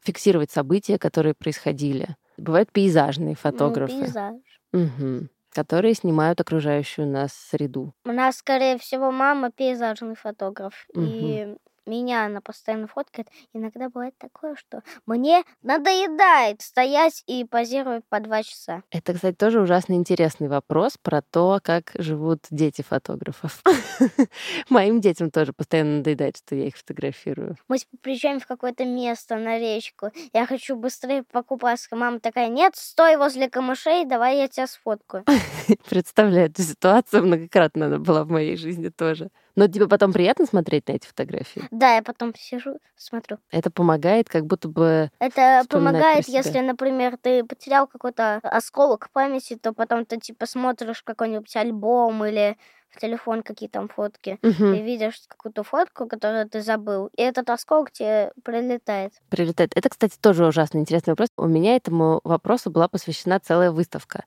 фиксировать 0.00 0.50
события, 0.50 0.98
которые 0.98 1.34
происходили. 1.34 2.16
Бывают 2.36 2.72
пейзажные 2.72 3.36
фотографы. 3.36 3.94
Ну, 3.94 4.04
пейзаж. 4.04 4.36
Угу. 4.72 5.28
Которые 5.52 5.94
снимают 5.94 6.40
окружающую 6.40 7.06
нас 7.06 7.32
среду. 7.32 7.94
У 8.04 8.12
нас, 8.12 8.38
скорее 8.38 8.78
всего, 8.78 9.10
мама 9.10 9.50
пейзажный 9.50 10.14
фотограф. 10.14 10.86
Угу. 10.94 11.02
И 11.04 11.56
меня 11.88 12.26
она 12.26 12.40
постоянно 12.40 12.86
фоткает, 12.86 13.28
иногда 13.52 13.88
бывает 13.88 14.14
такое, 14.18 14.54
что 14.54 14.82
мне 15.06 15.42
надоедает 15.62 16.62
стоять 16.62 17.22
и 17.26 17.44
позировать 17.44 18.04
по 18.08 18.20
два 18.20 18.42
часа. 18.42 18.82
Это, 18.90 19.14
кстати, 19.14 19.34
тоже 19.34 19.60
ужасно 19.60 19.94
интересный 19.94 20.48
вопрос 20.48 20.96
про 21.00 21.22
то, 21.22 21.60
как 21.62 21.92
живут 21.94 22.46
дети 22.50 22.82
фотографов. 22.82 23.62
Моим 24.68 25.00
детям 25.00 25.30
тоже 25.30 25.52
постоянно 25.52 25.98
надоедает, 25.98 26.36
что 26.36 26.54
я 26.54 26.66
их 26.66 26.76
фотографирую. 26.76 27.56
Мы 27.68 27.78
приезжаем 28.00 28.40
в 28.40 28.46
какое-то 28.46 28.84
место 28.84 29.36
на 29.36 29.58
речку. 29.58 30.10
Я 30.32 30.46
хочу 30.46 30.76
быстрее 30.76 31.24
покупаться. 31.24 31.94
Мама 31.96 32.20
такая, 32.20 32.48
нет, 32.48 32.76
стой 32.76 33.16
возле 33.16 33.48
камышей, 33.48 34.04
давай 34.04 34.38
я 34.38 34.48
тебя 34.48 34.66
сфоткаю. 34.66 35.24
Представляю 35.88 36.46
эту 36.46 36.62
ситуацию, 36.62 37.24
многократно 37.24 37.86
она 37.86 37.98
была 37.98 38.24
в 38.24 38.30
моей 38.30 38.56
жизни 38.56 38.88
тоже. 38.88 39.30
Но 39.58 39.66
тебе 39.66 39.88
потом 39.88 40.12
приятно 40.12 40.46
смотреть 40.46 40.86
на 40.86 40.92
эти 40.92 41.06
фотографии? 41.06 41.64
Да, 41.72 41.96
я 41.96 42.02
потом 42.02 42.32
сижу, 42.36 42.78
смотрю. 42.96 43.38
Это 43.50 43.72
помогает, 43.72 44.28
как 44.28 44.46
будто 44.46 44.68
бы 44.68 45.10
Это 45.18 45.64
помогает, 45.68 46.28
если, 46.28 46.60
например, 46.60 47.16
ты 47.20 47.42
потерял 47.42 47.88
какой-то 47.88 48.36
осколок 48.44 49.10
памяти, 49.12 49.56
то 49.56 49.72
потом 49.72 50.06
ты 50.06 50.18
типа 50.18 50.46
смотришь 50.46 51.02
какой-нибудь 51.02 51.56
альбом 51.56 52.24
или 52.24 52.56
в 52.90 53.00
телефон 53.00 53.42
какие 53.42 53.68
там 53.68 53.88
фотки. 53.88 54.38
Мгм. 54.42 54.74
Ты 54.74 54.80
видишь 54.82 55.20
какую-то 55.26 55.64
фотку, 55.64 56.06
которую 56.06 56.48
ты 56.48 56.62
забыл, 56.62 57.10
и 57.16 57.22
этот 57.22 57.50
осколок 57.50 57.90
тебе 57.90 58.32
прилетает. 58.44 59.12
прилетает. 59.28 59.72
Это, 59.74 59.88
кстати, 59.88 60.16
тоже 60.20 60.46
ужасно 60.46 60.78
интересный 60.78 61.12
вопрос. 61.12 61.30
У 61.36 61.46
меня 61.46 61.74
этому 61.74 62.20
вопросу 62.22 62.70
была 62.70 62.86
посвящена 62.86 63.40
целая 63.40 63.72
выставка. 63.72 64.24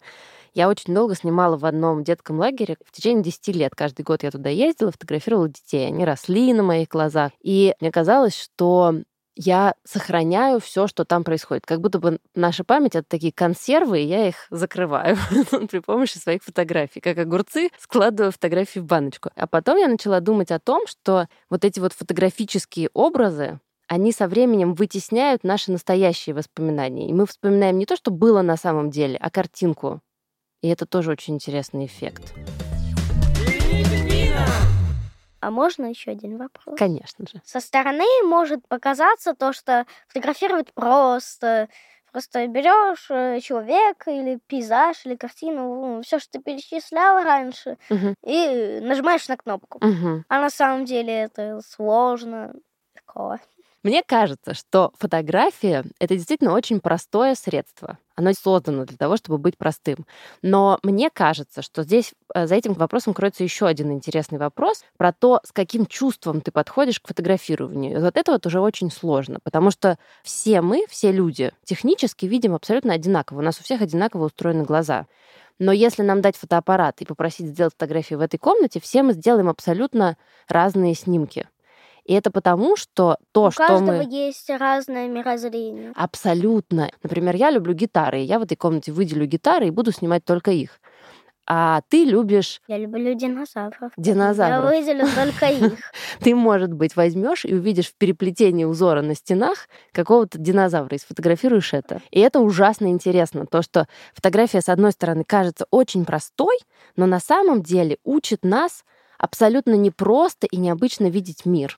Я 0.54 0.68
очень 0.68 0.94
долго 0.94 1.16
снимала 1.16 1.58
в 1.58 1.66
одном 1.66 2.04
детском 2.04 2.38
лагере. 2.38 2.76
В 2.86 2.92
течение 2.92 3.24
10 3.24 3.48
лет 3.56 3.74
каждый 3.76 4.02
год 4.02 4.24
я 4.24 4.32
туда 4.32 4.50
ездила, 4.50 4.92
фотографировала 4.92 5.48
детей. 5.48 5.88
Они 5.88 6.04
росли 6.04 6.54
на 6.54 6.64
моих 6.64 6.90
глазах. 6.90 7.32
И 7.42 7.74
мне 7.80 7.92
казалось, 7.92 8.36
что 8.36 8.96
я 9.36 9.76
сохраняю 9.86 10.60
все, 10.60 10.88
что 10.88 11.06
там 11.06 11.24
происходит. 11.24 11.66
Как 11.66 11.80
будто 11.80 12.00
бы 12.00 12.20
наша 12.36 12.64
память— 12.66 12.96
это 12.96 13.08
такие 13.08 13.32
консервы, 13.32 14.02
и 14.02 14.06
я 14.06 14.28
их 14.28 14.48
закрываю 14.50 15.18
при 15.70 15.80
помощи 15.80 16.18
своих 16.18 16.44
фотографий. 16.44 17.00
Как 17.00 17.18
огурцы, 17.18 17.70
складываю 17.80 18.34
фотографии 18.34 18.80
в 18.80 18.86
баночку. 18.86 19.30
А 19.36 19.48
потом 19.48 19.78
я 19.78 19.88
начала 19.88 20.20
думать 20.20 20.52
о 20.52 20.60
том, 20.60 20.86
что 20.86 21.28
вот 21.50 21.64
эти 21.64 21.80
вот 21.80 21.94
фотографические 21.94 22.90
образы, 22.94 23.60
они 23.88 24.12
со 24.12 24.28
временем 24.28 24.74
вытесняют 24.74 25.44
наши 25.44 25.72
настоящие 25.72 26.36
воспоминания. 26.36 27.10
И 27.10 27.14
мы 27.14 27.26
вспоминаем 27.26 27.78
не 27.78 27.86
то, 27.86 27.96
что 27.96 28.12
было 28.12 28.42
на 28.42 28.58
самом 28.58 28.90
деле, 28.90 29.18
а 29.18 29.30
картинку. 29.30 30.02
И 30.62 30.68
это 30.68 30.86
тоже 30.86 31.12
очень 31.12 31.36
интересный 31.36 31.86
эффект. 31.86 32.34
А 35.40 35.50
можно 35.50 35.86
еще 35.88 36.12
один 36.12 36.38
вопрос? 36.38 36.78
Конечно 36.78 37.26
же. 37.26 37.42
Со 37.44 37.60
стороны 37.60 38.06
может 38.26 38.68
показаться 38.68 39.34
то, 39.34 39.54
что 39.54 39.88
фотографировать 40.08 40.72
просто. 40.74 41.68
Просто 42.12 42.46
берешь 42.48 43.08
э, 43.10 43.40
человека 43.40 44.12
или 44.12 44.38
пейзаж, 44.46 45.06
или 45.06 45.16
картину, 45.16 46.02
все, 46.04 46.20
что 46.20 46.34
ты 46.34 46.40
перечислял 46.40 47.24
раньше, 47.24 47.78
Мгм. 47.90 48.16
и 48.26 48.80
нажимаешь 48.82 49.28
на 49.30 49.38
кнопку. 49.38 49.80
Мгм. 49.82 50.26
А 50.28 50.42
на 50.42 50.50
самом 50.50 50.84
деле 50.84 51.14
это 51.14 51.62
сложно, 51.66 52.54
легко. 52.96 53.40
Мне 53.84 54.04
кажется, 54.04 54.54
что 54.54 54.92
фотография— 55.00 55.86
это 56.00 56.16
действительно 56.16 56.54
очень 56.54 56.82
простое 56.82 57.34
средство. 57.34 57.98
Оно 58.22 58.34
создано 58.34 58.86
для 58.86 58.98
того, 58.98 59.18
чтобы 59.18 59.40
быть 59.40 59.58
простым. 59.58 60.06
Но 60.44 60.78
мне 60.84 61.10
кажется, 61.10 61.64
что 61.64 61.82
здесь 61.82 62.14
э, 62.36 62.46
за 62.46 62.54
этим 62.54 62.74
вопросом 62.74 63.16
кроется 63.16 63.44
еще 63.44 63.66
один 63.66 63.92
интересный 63.92 64.38
вопрос 64.38 64.84
про 64.96 65.12
то, 65.12 65.42
с 65.44 65.52
каким 65.52 65.88
чувством 65.88 66.42
ты 66.42 66.52
подходишь 66.52 67.00
к 67.00 67.08
фотографированию. 67.08 68.00
Вот 68.00 68.16
это 68.16 68.32
вот 68.32 68.46
уже 68.46 68.60
очень 68.60 68.92
сложно, 68.92 69.40
потому 69.42 69.72
что 69.72 69.98
все 70.22 70.62
мы, 70.62 70.86
все 70.88 71.12
люди, 71.12 71.52
технически 71.64 72.28
видим 72.28 72.54
абсолютно 72.54 72.94
одинаково. 72.94 73.40
У 73.40 73.42
нас 73.42 73.60
у 73.60 73.64
всех 73.64 73.82
одинаково 73.82 74.26
устроены 74.26 74.66
глаза. 74.66 75.08
Но 75.58 75.72
если 75.72 76.04
нам 76.04 76.22
дать 76.22 76.38
фотоаппарат 76.38 77.02
и 77.02 77.06
попросить 77.06 77.48
сделать 77.48 77.74
фотографии 77.74 78.14
в 78.14 78.22
этой 78.22 78.38
комнате, 78.38 78.80
все 78.80 79.02
мы 79.02 79.14
сделаем 79.14 79.50
абсолютно 79.50 80.16
разные 80.48 80.94
снимки. 80.94 81.48
И 82.06 82.14
это 82.14 82.32
потому, 82.32 82.76
что 82.76 83.18
то, 83.32 83.46
У 83.46 83.52
что 83.52 83.68
каждого 83.68 83.98
мы... 83.98 84.08
есть 84.10 84.50
разное 84.50 85.08
мирозрение. 85.08 85.94
Абсолютно. 85.96 86.90
Например, 87.04 87.36
я 87.36 87.52
люблю 87.52 87.74
гитары, 87.74 88.22
и 88.22 88.26
я 88.26 88.40
в 88.40 88.44
этой 88.44 88.56
комнате 88.56 88.92
выделю 88.92 89.26
гитары 89.26 89.68
и 89.68 89.72
буду 89.72 89.92
снимать 89.92 90.26
только 90.26 90.52
их. 90.52 90.80
А 91.48 91.82
ты 91.90 92.06
любишь 92.06 92.62
Я 92.68 92.78
люблю 92.78 93.14
динозавров. 93.14 93.92
Динозавров. 93.98 94.72
Я 94.72 94.80
выделю 94.80 95.06
только 95.14 95.48
их. 95.48 95.74
ты, 96.22 96.36
может 96.36 96.72
быть, 96.72 96.96
возьмешь 96.96 97.46
и 97.46 97.54
увидишь 97.54 97.88
в 97.88 97.96
переплетении 97.96 98.64
узора 98.64 99.02
на 99.02 99.16
стенах 99.16 99.68
какого-то 99.92 100.38
динозавра 100.38 100.96
и 100.96 101.00
сфотографируешь 101.00 101.74
это. 101.74 102.02
И 102.12 102.20
это 102.20 102.40
ужасно 102.40 102.88
интересно, 102.88 103.46
то, 103.48 103.62
что 103.62 103.88
фотография, 104.14 104.62
с 104.62 104.70
одной 104.70 104.92
стороны, 104.92 105.24
кажется 105.26 105.66
очень 105.72 106.06
простой, 106.06 106.58
но 106.96 107.06
на 107.06 107.20
самом 107.20 107.64
деле 107.64 107.98
учит 108.04 108.46
нас 108.46 108.86
абсолютно 109.18 109.74
непросто 109.74 110.48
и 110.48 110.58
необычно 110.58 111.10
видеть 111.10 111.46
мир. 111.46 111.78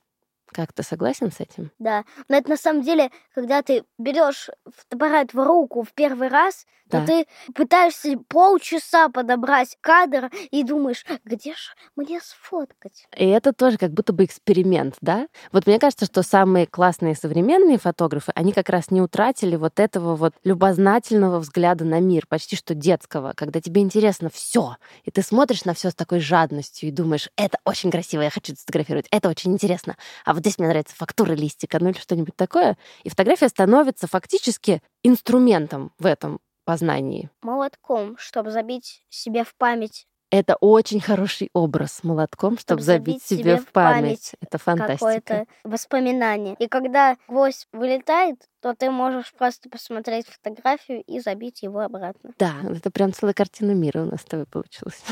Как 0.54 0.72
ты 0.74 0.84
согласен 0.84 1.32
с 1.32 1.40
этим? 1.40 1.72
Да. 1.80 2.06
Но 2.30 2.38
это 2.38 2.50
на 2.50 2.58
самом 2.58 2.82
деле, 2.84 3.10
когда 3.34 3.62
ты 3.62 3.84
берешь 3.98 4.50
фотоаппарат 4.66 5.34
в 5.34 5.44
руку 5.44 5.84
в 5.84 5.92
первый 5.94 6.28
раз, 6.30 6.66
Да. 6.86 7.00
то 7.02 7.08
ты 7.08 7.28
пытаешься 7.54 8.18
полчаса 8.28 9.10
подобрать 9.10 9.78
кадр 9.82 10.30
и 10.52 10.64
думаешь, 10.64 11.06
где 11.26 11.52
же 11.54 11.72
мне 11.96 12.20
сфоткать? 12.22 13.08
И 13.18 13.26
это 13.26 13.54
тоже 13.54 13.78
как 13.78 13.92
будто 13.92 14.14
бы 14.14 14.26
эксперимент, 14.26 14.96
да? 15.02 15.28
Вот 15.52 15.66
мне 15.66 15.80
кажется, 15.80 16.06
что 16.06 16.22
самые 16.24 16.68
классные 16.68 17.16
современные 17.16 17.78
фотографы, 17.80 18.32
они 18.36 18.52
как 18.54 18.70
раз 18.70 18.92
не 18.92 19.02
утратили 19.02 19.56
вот 19.56 19.80
этого 19.80 20.16
вот 20.16 20.34
любознательного 20.44 21.40
взгляда 21.40 21.84
на 21.86 22.00
мир, 22.00 22.28
почти 22.28 22.56
что 22.56 22.76
детского, 22.76 23.34
когда 23.36 23.60
тебе 23.62 23.82
интересно 23.82 24.30
все, 24.30 24.76
и 25.04 25.10
ты 25.12 25.22
смотришь 25.24 25.66
на 25.66 25.74
все 25.74 25.90
с 25.90 25.96
такой 25.96 26.20
жадностью 26.20 26.90
и 26.90 26.92
думаешь, 26.92 27.30
это 27.38 27.58
очень 27.66 27.90
красиво, 27.92 28.22
я 28.22 28.30
хочу 28.30 28.54
сфотографировать, 28.56 29.08
это 29.10 29.30
очень 29.30 29.54
интересно, 29.54 29.96
а 30.26 30.34
вот 30.34 30.43
здесь 30.44 30.60
мне 30.60 30.68
нравится 30.68 30.96
фактура 30.96 31.32
листика, 31.34 31.78
ну 31.80 31.90
или 31.90 31.98
что-нибудь 31.98 32.36
такое. 32.36 32.78
И 33.04 33.10
фотография 33.10 33.48
становится 33.48 34.08
фактически 34.08 34.82
инструментом 35.04 35.92
в 35.98 36.06
этом 36.06 36.40
познании. 36.66 37.30
Молотком, 37.42 38.18
чтобы 38.18 38.52
забить 38.52 39.04
себе 39.10 39.44
в 39.44 39.54
память 39.56 40.06
Это 40.32 40.56
очень 40.62 41.00
хороший 41.00 41.50
образ 41.54 42.04
молотком, 42.04 42.58
чтобы 42.58 42.82
Чтоб 42.82 42.86
забить 42.86 43.22
забить 43.24 43.42
себе 43.44 43.58
в 43.58 43.68
память. 43.68 44.02
память 44.02 44.32
Это 44.42 44.58
фантастика. 44.58 44.98
какое-то 44.98 45.46
воспоминание. 45.64 46.56
И 46.60 46.68
когда 46.68 47.18
гвоздь 47.28 47.68
вылетает, 47.72 48.38
то 48.62 48.74
ты 48.74 48.90
можешь 48.90 49.32
просто 49.34 49.70
посмотреть 49.70 50.26
фотографию 50.28 51.04
и 51.04 51.20
забить 51.20 51.62
его 51.62 51.82
обратно. 51.82 52.32
Да, 52.40 52.54
это 52.68 52.90
прям 52.90 53.14
целая 53.14 53.34
картина 53.36 53.72
мира 53.72 54.02
у 54.02 54.06
нас 54.06 54.22
с 54.22 54.26
тобой 54.26 54.46
получилась. 54.48 55.04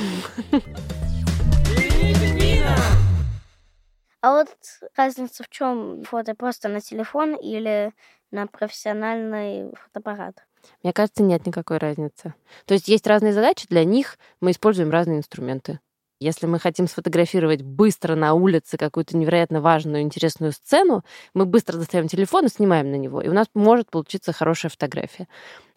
А 4.22 4.34
вот 4.34 4.50
разница 4.96 5.44
в 5.44 5.50
чем 5.50 6.04
фото 6.04 6.36
просто 6.36 6.70
на 6.70 6.80
телефон 6.80 7.36
или 7.36 7.92
на 8.30 8.48
профессиональный 8.48 9.74
фотоаппарат? 9.76 10.46
Мне 10.84 10.94
кажется, 10.94 11.24
нет 11.24 11.46
никакой 11.48 11.78
разницы. 11.78 12.36
То 12.66 12.76
есть 12.76 12.88
есть 12.88 13.08
разные 13.08 13.34
задачи, 13.34 13.68
для 13.68 13.84
них 13.84 14.20
мы 14.40 14.52
используем 14.52 14.92
разные 14.92 15.18
инструменты. 15.18 15.80
Если 16.20 16.46
мы 16.46 16.60
хотим 16.60 16.88
сфотографировать 16.88 17.64
быстро 17.64 18.14
на 18.16 18.36
улице 18.36 18.78
какую-то 18.78 19.18
невероятно 19.18 19.60
важную, 19.60 20.04
интересную 20.04 20.52
сцену, 20.52 21.04
мы 21.34 21.48
быстро 21.48 21.78
достаем 21.78 22.08
телефон 22.08 22.46
и 22.46 22.50
снимаем 22.50 22.92
на 22.92 22.96
него, 22.96 23.22
и 23.22 23.28
у 23.28 23.34
нас 23.34 23.48
может 23.56 23.90
получиться 23.90 24.32
хорошая 24.32 24.70
фотография. 24.70 25.28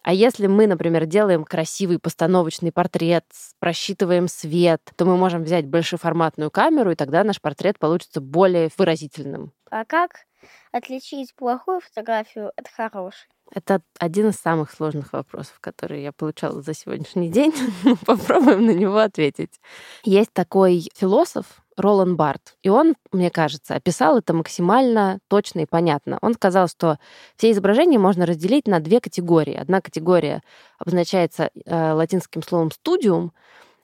А 0.05 0.13
если 0.13 0.45
мы, 0.45 0.67
например, 0.67 1.07
делаем 1.07 1.43
красивый 1.43 1.97
постановочный 1.97 2.71
портрет, 2.71 3.25
просчитываем 3.57 4.27
свет, 4.27 4.79
то 4.95 5.03
мы 5.03 5.17
можем 5.17 5.43
взять 5.43 5.65
большеформатную 5.65 6.51
камеру, 6.51 6.91
и 6.91 6.95
тогда 6.95 7.23
наш 7.23 7.41
портрет 7.41 7.79
получится 7.79 8.21
более 8.21 8.69
выразительным. 8.77 9.51
А 9.71 9.83
как 9.83 10.27
отличить 10.71 11.33
плохую 11.33 11.81
фотографию 11.81 12.51
от 12.55 12.67
хорошей? 12.67 13.27
Это 13.51 13.81
один 13.97 14.29
из 14.29 14.35
самых 14.35 14.71
сложных 14.71 15.11
вопросов, 15.11 15.59
которые 15.59 16.03
я 16.03 16.11
получала 16.11 16.61
за 16.61 16.75
сегодняшний 16.75 17.29
день. 17.29 17.51
Попробуем 18.05 18.63
на 18.67 18.75
него 18.75 18.99
ответить. 18.99 19.59
Есть 20.03 20.33
такой 20.33 20.87
философ 20.95 21.64
Ролан 21.77 22.15
Барт, 22.15 22.55
и 22.63 22.69
он, 22.69 22.95
мне 23.11 23.29
кажется, 23.29 23.75
описал 23.75 24.17
это 24.17 24.33
максимально 24.33 25.19
точно 25.27 25.61
и 25.61 25.65
понятно. 25.65 26.17
Он 26.21 26.33
сказал, 26.33 26.67
что 26.67 26.97
все 27.35 27.51
изображения 27.51 27.99
можно 27.99 28.25
разделить 28.25 28.67
на 28.67 28.79
две 28.79 28.99
категории. 28.99 29.55
Одна 29.55 29.81
категория 29.81 30.41
обозначается 30.79 31.49
э, 31.65 31.91
латинским 31.91 32.41
словом 32.43 32.71
«студиум», 32.71 33.33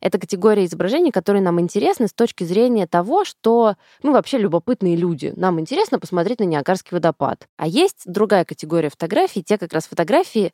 это 0.01 0.17
категория 0.17 0.65
изображений, 0.65 1.12
которые 1.12 1.43
нам 1.43 1.62
интересны 1.62 2.07
с 2.07 2.13
точки 2.13 2.43
зрения 2.43 2.88
того, 2.88 3.24
что 3.24 3.75
мы 4.01 4.13
вообще 4.13 4.39
любопытные 4.39 4.95
люди. 4.95 5.31
Нам 5.36 5.60
интересно 5.60 6.00
посмотреть 6.00 6.39
на 6.39 6.45
Ниагарский 6.45 6.89
водопад. 6.93 7.48
А 7.55 7.67
есть 7.67 8.01
другая 8.05 8.43
категория 8.43 8.89
фотографий, 8.89 9.43
те 9.43 9.60
как 9.60 9.71
раз 9.71 9.86
фотографии, 9.86 10.53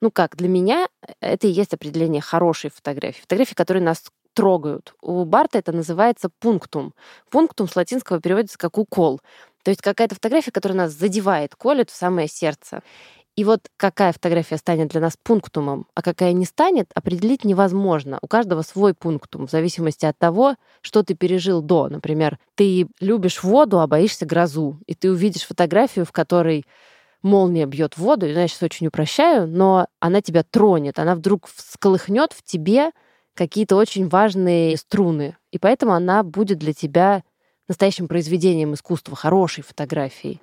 ну 0.00 0.10
как, 0.10 0.36
для 0.36 0.48
меня 0.48 0.88
это 1.20 1.46
и 1.46 1.50
есть 1.50 1.72
определение 1.72 2.20
хорошей 2.20 2.70
фотографии. 2.70 3.20
Фотографии, 3.20 3.54
которые 3.54 3.84
нас 3.84 4.10
трогают. 4.34 4.94
У 5.00 5.24
Барта 5.24 5.58
это 5.58 5.72
называется 5.72 6.30
пунктум. 6.40 6.94
Пунктум 7.30 7.68
с 7.68 7.76
латинского 7.76 8.20
переводится 8.20 8.58
как 8.58 8.78
укол. 8.78 9.20
То 9.62 9.70
есть 9.70 9.82
какая-то 9.82 10.14
фотография, 10.14 10.52
которая 10.52 10.78
нас 10.78 10.92
задевает, 10.92 11.54
колет 11.54 11.90
в 11.90 11.96
самое 11.96 12.28
сердце. 12.28 12.82
И 13.36 13.44
вот 13.44 13.68
какая 13.76 14.12
фотография 14.12 14.56
станет 14.56 14.88
для 14.88 15.00
нас 15.00 15.16
пунктумом, 15.22 15.86
а 15.94 16.02
какая 16.02 16.32
не 16.32 16.44
станет, 16.44 16.90
определить 16.94 17.44
невозможно. 17.44 18.18
У 18.22 18.26
каждого 18.26 18.62
свой 18.62 18.92
пунктум, 18.92 19.46
в 19.46 19.50
зависимости 19.50 20.04
от 20.04 20.18
того, 20.18 20.56
что 20.82 21.02
ты 21.02 21.14
пережил 21.14 21.62
до. 21.62 21.88
Например, 21.88 22.38
ты 22.54 22.88
любишь 23.00 23.42
воду, 23.42 23.80
а 23.80 23.86
боишься 23.86 24.26
грозу, 24.26 24.78
и 24.86 24.94
ты 24.94 25.10
увидишь 25.10 25.46
фотографию, 25.46 26.04
в 26.04 26.12
которой 26.12 26.64
молния 27.22 27.66
бьет 27.66 27.96
воду, 27.96 28.26
я 28.26 28.48
сейчас 28.48 28.62
очень 28.62 28.88
упрощаю, 28.88 29.46
но 29.46 29.86
она 30.00 30.20
тебя 30.20 30.42
тронет, 30.42 30.98
она 30.98 31.14
вдруг 31.14 31.48
всколыхнет 31.48 32.32
в 32.32 32.42
тебе 32.42 32.90
какие-то 33.40 33.76
очень 33.76 34.06
важные 34.06 34.76
струны, 34.76 35.34
и 35.50 35.58
поэтому 35.58 35.94
она 35.94 36.22
будет 36.22 36.58
для 36.58 36.74
тебя 36.74 37.22
настоящим 37.68 38.06
произведением 38.06 38.74
искусства, 38.74 39.16
хорошей 39.16 39.64
фотографией. 39.64 40.42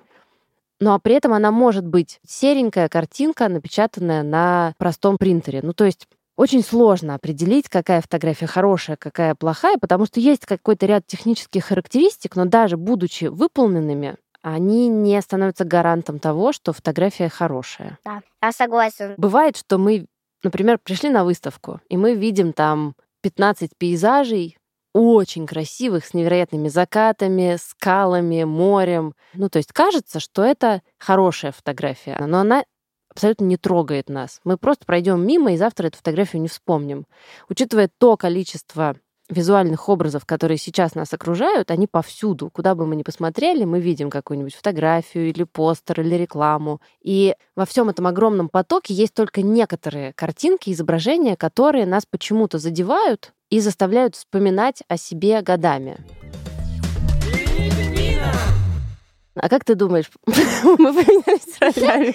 Ну 0.80 0.92
а 0.92 0.98
при 0.98 1.14
этом 1.14 1.32
она 1.32 1.52
может 1.52 1.86
быть 1.86 2.18
серенькая 2.26 2.88
картинка, 2.88 3.48
напечатанная 3.48 4.24
на 4.24 4.74
простом 4.78 5.16
принтере. 5.16 5.60
Ну 5.62 5.74
то 5.74 5.84
есть 5.84 6.08
очень 6.34 6.64
сложно 6.64 7.14
определить, 7.14 7.68
какая 7.68 8.00
фотография 8.00 8.48
хорошая, 8.48 8.96
какая 8.96 9.36
плохая, 9.36 9.78
потому 9.80 10.06
что 10.06 10.18
есть 10.18 10.44
какой-то 10.44 10.86
ряд 10.86 11.06
технических 11.06 11.66
характеристик, 11.66 12.34
но 12.34 12.46
даже 12.46 12.76
будучи 12.76 13.26
выполненными, 13.26 14.16
они 14.42 14.88
не 14.88 15.22
становятся 15.22 15.64
гарантом 15.64 16.18
того, 16.18 16.52
что 16.52 16.72
фотография 16.72 17.28
хорошая. 17.28 17.96
Да, 18.04 18.22
я 18.42 18.50
согласен. 18.50 19.14
Бывает, 19.18 19.56
что 19.56 19.78
мы, 19.78 20.06
например, 20.42 20.78
пришли 20.78 21.10
на 21.10 21.24
выставку, 21.24 21.80
и 21.88 21.96
мы 21.96 22.14
видим 22.14 22.52
там 22.52 22.94
15 23.22 23.72
пейзажей, 23.76 24.56
очень 24.94 25.46
красивых, 25.46 26.04
с 26.04 26.14
невероятными 26.14 26.68
закатами, 26.68 27.56
скалами, 27.60 28.44
морем. 28.44 29.14
Ну, 29.34 29.48
то 29.48 29.58
есть 29.58 29.72
кажется, 29.72 30.18
что 30.18 30.42
это 30.42 30.82
хорошая 30.98 31.52
фотография, 31.52 32.18
но 32.26 32.40
она 32.40 32.64
абсолютно 33.10 33.44
не 33.44 33.56
трогает 33.56 34.08
нас. 34.08 34.40
Мы 34.44 34.56
просто 34.56 34.86
пройдем 34.86 35.26
мимо 35.26 35.52
и 35.52 35.56
завтра 35.56 35.88
эту 35.88 35.98
фотографию 35.98 36.42
не 36.42 36.48
вспомним. 36.48 37.06
Учитывая 37.48 37.90
то 37.98 38.16
количество 38.16 38.96
визуальных 39.28 39.88
образов, 39.88 40.24
которые 40.24 40.58
сейчас 40.58 40.94
нас 40.94 41.12
окружают, 41.12 41.70
они 41.70 41.86
повсюду. 41.86 42.50
Куда 42.50 42.74
бы 42.74 42.86
мы 42.86 42.96
ни 42.96 43.02
посмотрели, 43.02 43.64
мы 43.64 43.80
видим 43.80 44.10
какую-нибудь 44.10 44.54
фотографию 44.54 45.28
или 45.28 45.44
постер 45.44 46.00
или 46.00 46.14
рекламу. 46.14 46.80
И 47.02 47.34
во 47.54 47.66
всем 47.66 47.88
этом 47.88 48.06
огромном 48.06 48.48
потоке 48.48 48.94
есть 48.94 49.14
только 49.14 49.42
некоторые 49.42 50.12
картинки, 50.14 50.70
изображения, 50.70 51.36
которые 51.36 51.86
нас 51.86 52.04
почему-то 52.06 52.58
задевают 52.58 53.32
и 53.50 53.60
заставляют 53.60 54.16
вспоминать 54.16 54.82
о 54.88 54.96
себе 54.96 55.42
годами. 55.42 55.98
А 59.40 59.48
как 59.48 59.64
ты 59.64 59.74
думаешь, 59.74 60.10
мы 60.26 60.92
поменялись 60.92 61.58
ролями. 61.60 62.14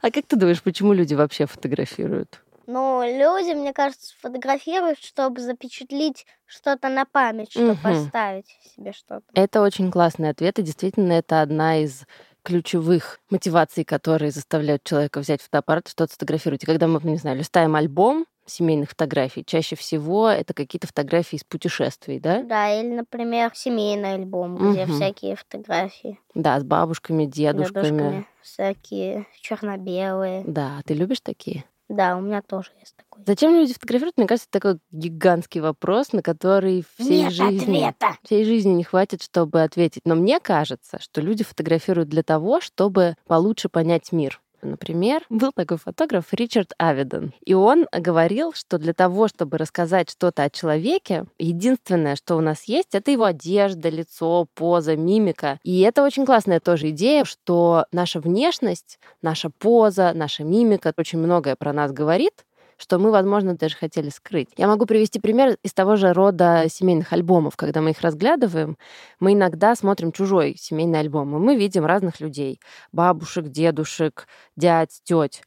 А 0.00 0.10
как 0.10 0.26
ты 0.26 0.36
думаешь, 0.36 0.62
почему 0.62 0.92
люди 0.94 1.14
вообще 1.14 1.46
фотографируют? 1.46 2.40
Ну, 2.66 3.02
люди, 3.02 3.54
мне 3.54 3.72
кажется, 3.72 4.14
фотографируют, 4.20 4.98
чтобы 4.98 5.40
запечатлить 5.40 6.26
что-то 6.46 6.88
на 6.88 7.04
память, 7.04 7.50
чтобы 7.52 7.72
Мгм. 7.72 7.82
поставить 7.82 8.46
себе 8.74 8.92
что-то. 8.92 9.24
Это 9.34 9.62
очень 9.62 9.90
классный 9.90 10.28
ответ, 10.30 10.58
и 10.58 10.62
действительно 10.62 11.12
это 11.12 11.40
одна 11.40 11.78
из 11.78 12.04
ключевых 12.42 13.20
мотиваций, 13.30 13.84
которые 13.84 14.30
заставляют 14.30 14.84
человека 14.84 15.20
взять 15.20 15.42
фотоаппарат 15.42 15.88
что-то 15.88 16.12
сфотографировать. 16.12 16.62
И 16.64 16.66
когда 16.66 16.86
мы, 16.88 17.00
не 17.02 17.16
знаю, 17.16 17.38
листаем 17.38 17.74
альбом 17.76 18.26
семейных 18.44 18.90
фотографий, 18.90 19.44
чаще 19.44 19.76
всего 19.76 20.28
это 20.28 20.52
какие-то 20.54 20.88
фотографии 20.88 21.36
из 21.36 21.44
путешествий, 21.44 22.18
да? 22.18 22.42
Да, 22.42 22.72
или, 22.72 22.88
например, 22.94 23.52
семейный 23.54 24.14
альбом, 24.14 24.56
где 24.56 24.84
Мгм. 24.84 24.92
всякие 24.92 25.36
фотографии. 25.36 26.18
Да, 26.34 26.58
с 26.58 26.64
бабушками, 26.64 27.24
дедушками. 27.26 27.84
дедушками, 27.84 28.26
всякие 28.42 29.26
черно-белые. 29.40 30.42
Да, 30.46 30.80
ты 30.84 30.94
любишь 30.94 31.20
такие? 31.20 31.64
Да, 31.92 32.16
у 32.16 32.22
меня 32.22 32.40
тоже 32.40 32.70
есть 32.80 32.96
такой. 32.96 33.22
Зачем 33.26 33.54
люди 33.54 33.74
фотографируют? 33.74 34.16
Мне 34.16 34.26
кажется, 34.26 34.48
это 34.50 34.60
такой 34.60 34.80
гигантский 34.92 35.60
вопрос, 35.60 36.14
на 36.14 36.22
который 36.22 36.86
всей 36.96 37.24
Нет 37.24 37.32
жизни... 37.34 37.82
ответа. 37.82 38.16
всей 38.24 38.44
жизни 38.46 38.70
не 38.70 38.82
хватит, 38.82 39.22
чтобы 39.22 39.62
ответить. 39.62 40.00
Но 40.06 40.14
мне 40.14 40.40
кажется, 40.40 40.98
что 41.02 41.20
люди 41.20 41.44
фотографируют 41.44 42.08
для 42.08 42.22
того, 42.22 42.62
чтобы 42.62 43.16
получше 43.26 43.68
понять 43.68 44.10
мир. 44.10 44.40
Например, 44.62 45.22
был 45.28 45.50
такой 45.52 45.76
фотограф 45.76 46.26
Ричард 46.32 46.72
Авидон, 46.78 47.32
и 47.44 47.52
он 47.52 47.86
говорил, 47.92 48.52
что 48.54 48.78
для 48.78 48.94
того, 48.94 49.26
чтобы 49.26 49.58
рассказать 49.58 50.10
что-то 50.10 50.44
о 50.44 50.50
человеке, 50.50 51.24
единственное, 51.38 52.14
что 52.14 52.36
у 52.36 52.40
нас 52.40 52.64
есть, 52.64 52.94
это 52.94 53.10
его 53.10 53.24
одежда, 53.24 53.88
лицо, 53.88 54.46
поза, 54.54 54.96
мимика. 54.96 55.58
И 55.64 55.80
это 55.80 56.04
очень 56.04 56.24
классная 56.24 56.60
тоже 56.60 56.90
идея, 56.90 57.24
что 57.24 57.86
наша 57.90 58.20
внешность, 58.20 59.00
наша 59.20 59.50
поза, 59.50 60.12
наша 60.14 60.44
мимика 60.44 60.92
очень 60.96 61.18
многое 61.18 61.56
про 61.56 61.72
нас 61.72 61.92
говорит, 61.92 62.44
что 62.82 62.98
мы, 62.98 63.12
возможно, 63.12 63.54
даже 63.56 63.76
хотели 63.76 64.08
скрыть. 64.08 64.48
Я 64.56 64.66
могу 64.66 64.86
привести 64.86 65.20
пример 65.20 65.56
из 65.62 65.72
того 65.72 65.94
же 65.94 66.12
рода 66.12 66.64
семейных 66.68 67.12
альбомов. 67.12 67.56
Когда 67.56 67.80
мы 67.80 67.90
их 67.90 68.00
разглядываем, 68.00 68.76
мы 69.20 69.34
иногда 69.34 69.76
смотрим 69.76 70.10
чужой 70.10 70.56
семейный 70.58 70.98
альбом, 70.98 71.36
и 71.36 71.38
мы 71.38 71.56
видим 71.56 71.86
разных 71.86 72.20
людей. 72.20 72.60
Бабушек, 72.90 73.46
дедушек, 73.48 74.26
дядь, 74.56 75.00
теть. 75.04 75.42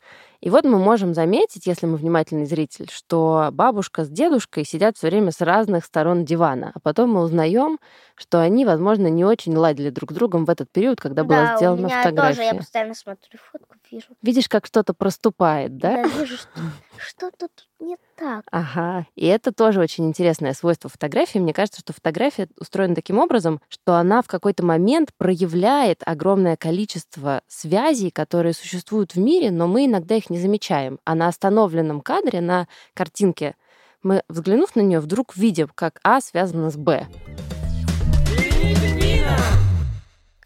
И 0.46 0.52
вот 0.52 0.64
мы 0.64 0.78
можем 0.78 1.16
заметить, 1.16 1.66
если 1.66 1.88
мы 1.88 1.98
внимательный 1.98 2.46
зритель, 2.46 2.88
что 2.92 3.50
бабушка 3.52 4.06
с 4.06 4.10
дедушкой 4.10 4.64
сидят 4.64 4.96
все 4.96 5.08
время 5.08 5.32
с 5.32 5.42
разных 5.42 5.86
сторон 5.86 6.24
дивана. 6.24 6.72
А 6.76 6.80
потом 6.80 7.14
мы 7.14 7.22
узнаем, 7.22 7.80
что 8.14 8.40
они, 8.40 8.64
возможно, 8.64 9.08
не 9.08 9.26
очень 9.26 9.58
ладили 9.58 9.90
друг 9.90 10.12
с 10.12 10.14
другом 10.14 10.46
в 10.46 10.52
этот 10.52 10.72
период, 10.72 11.02
когда 11.02 11.24
была 11.24 11.46
да, 11.46 11.54
у 11.54 11.58
сделана 11.58 11.86
меня 11.88 12.04
фотография. 12.04 12.36
тоже, 12.36 12.44
я 12.44 12.54
постоянно 12.54 12.94
смотрю 12.94 13.40
фотку, 13.52 13.76
вижу. 13.90 14.06
Видишь, 14.22 14.48
как 14.48 14.68
что-то 14.68 14.94
проступает, 14.94 15.78
да? 15.78 16.04
Да, 16.04 16.10
вижу, 16.10 16.38
что 16.38 16.50
что-то 16.98 17.48
тут 17.48 17.68
не 17.80 17.98
так. 18.16 18.46
Ага. 18.52 19.06
И 19.16 19.26
это 19.26 19.52
тоже 19.52 19.80
очень 19.80 20.08
интересное 20.08 20.54
свойство 20.54 20.90
фотографии. 20.90 21.40
Мне 21.40 21.54
кажется, 21.54 21.82
что 21.82 21.94
фотография 21.94 22.48
устроена 22.60 22.96
таким 22.96 23.20
образом, 23.20 23.62
что 23.68 23.96
она 23.96 24.22
в 24.22 24.28
какой-то 24.28 24.64
момент 24.66 25.12
проявляет 25.18 26.02
огромное 26.06 26.56
количество 26.56 27.42
связей, 27.48 28.12
которые 28.12 28.54
существуют 28.54 29.16
в 29.16 29.20
мире, 29.20 29.52
но 29.52 29.68
мы 29.68 29.86
иногда 29.86 30.16
их 30.16 30.30
не 30.30 30.40
замечаем. 30.40 31.00
А 31.06 31.16
на 31.16 31.28
остановленном 31.28 32.02
кадре, 32.02 32.42
на 32.42 32.68
картинке, 32.94 33.56
мы, 34.04 34.22
взглянув 34.30 34.76
на 34.76 34.82
нее, 34.82 35.00
вдруг 35.00 35.36
видим, 35.36 35.70
как 35.74 36.00
А 36.04 36.22
связано 36.22 36.70
с 36.70 36.78
Б. 36.78 37.08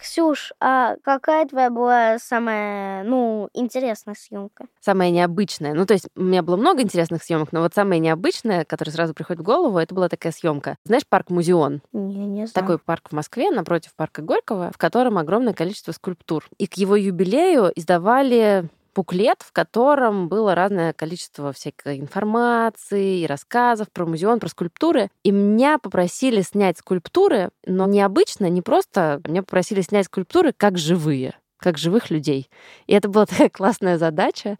Ксюш, 0.10 0.54
а 0.60 0.95
какая 1.04 1.45
твоя 1.45 1.69
была 1.69 2.17
самая, 2.17 3.04
ну, 3.04 3.48
интересная 3.54 4.15
съемка? 4.17 4.65
Самое 4.80 5.12
необычное. 5.12 5.76
Ну, 5.76 5.86
то 5.86 5.93
есть 5.93 6.08
у 6.15 6.24
меня 6.24 6.41
было 6.41 6.58
много 6.58 6.82
интересных 6.82 7.22
съемок, 7.22 7.52
но 7.52 7.62
вот 7.62 7.76
самое 7.76 8.00
необычное, 8.00 8.65
которое 8.65 8.91
сразу 8.91 9.13
приходит 9.13 9.41
в 9.41 9.45
голову, 9.45 9.78
это 9.78 9.93
была 9.93 10.10
такая 10.10 10.34
съемка. 10.34 10.78
Знаешь, 10.84 11.04
парк 11.08 11.30
Музеон? 11.30 11.84
Не, 11.93 12.26
не 12.26 12.48
знаю. 12.48 12.54
Такой 12.54 12.80
парк 12.80 13.10
в 13.10 13.13
Москве, 13.13 13.52
напротив 13.52 13.93
парка 13.95 14.24
Горького, 14.24 14.72
в 14.74 14.80
котором 14.80 15.19
огромное 15.19 15.54
количество 15.54 15.91
скульптур. 15.91 16.43
И 16.58 16.65
к 16.65 16.74
его 16.74 16.95
юбилею 16.95 17.72
издавали 17.76 18.67
буклет, 18.99 19.41
в 19.43 19.53
котором 19.53 20.27
было 20.27 20.55
разное 20.55 20.91
количество 20.91 21.53
всякой 21.53 21.99
информации 21.99 23.19
и 23.21 23.25
рассказов 23.27 23.88
про 23.93 24.05
музеон, 24.05 24.41
про 24.41 24.49
скульптуры. 24.49 25.09
И 25.23 25.31
меня 25.31 25.77
попросили 25.79 26.41
снять 26.41 26.79
скульптуры, 26.79 27.49
но 27.65 27.88
необычно, 27.88 28.49
не 28.49 28.62
просто, 28.62 29.21
меня 29.25 29.41
попросили 29.41 29.79
снять 29.79 30.07
скульптуры 30.07 30.51
как 30.51 30.77
живые 30.77 31.35
как 31.62 31.77
живых 31.77 32.09
людей. 32.09 32.49
И 32.88 32.93
это 32.93 33.09
была 33.09 33.25
такая 33.25 33.49
классная 33.49 33.97
задача, 33.97 34.55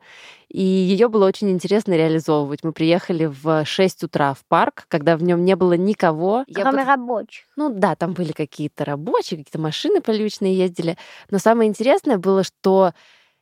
и 0.50 0.62
ее 0.62 1.08
было 1.08 1.26
очень 1.28 1.50
интересно 1.50 1.94
реализовывать. 1.94 2.62
Мы 2.64 2.74
приехали 2.74 3.26
в 3.26 3.64
6 3.66 4.04
утра 4.04 4.34
в 4.34 4.44
парк, 4.50 4.84
когда 4.90 5.16
в 5.16 5.24
нем 5.24 5.46
не 5.46 5.56
было 5.56 5.74
никого. 5.74 6.44
Я 6.48 6.64
Кроме 6.64 6.80
под- 6.80 6.88
рабочих. 6.88 7.46
ну 7.56 7.70
да, 7.70 7.96
там 7.96 8.14
были 8.14 8.34
какие-то 8.34 8.84
рабочие, 8.84 9.38
какие-то 9.38 9.60
машины 9.60 10.02
полючные 10.02 10.58
ездили. 10.58 10.98
Но 11.30 11.40
самое 11.40 11.70
интересное 11.70 12.18
было, 12.18 12.44
что 12.44 12.92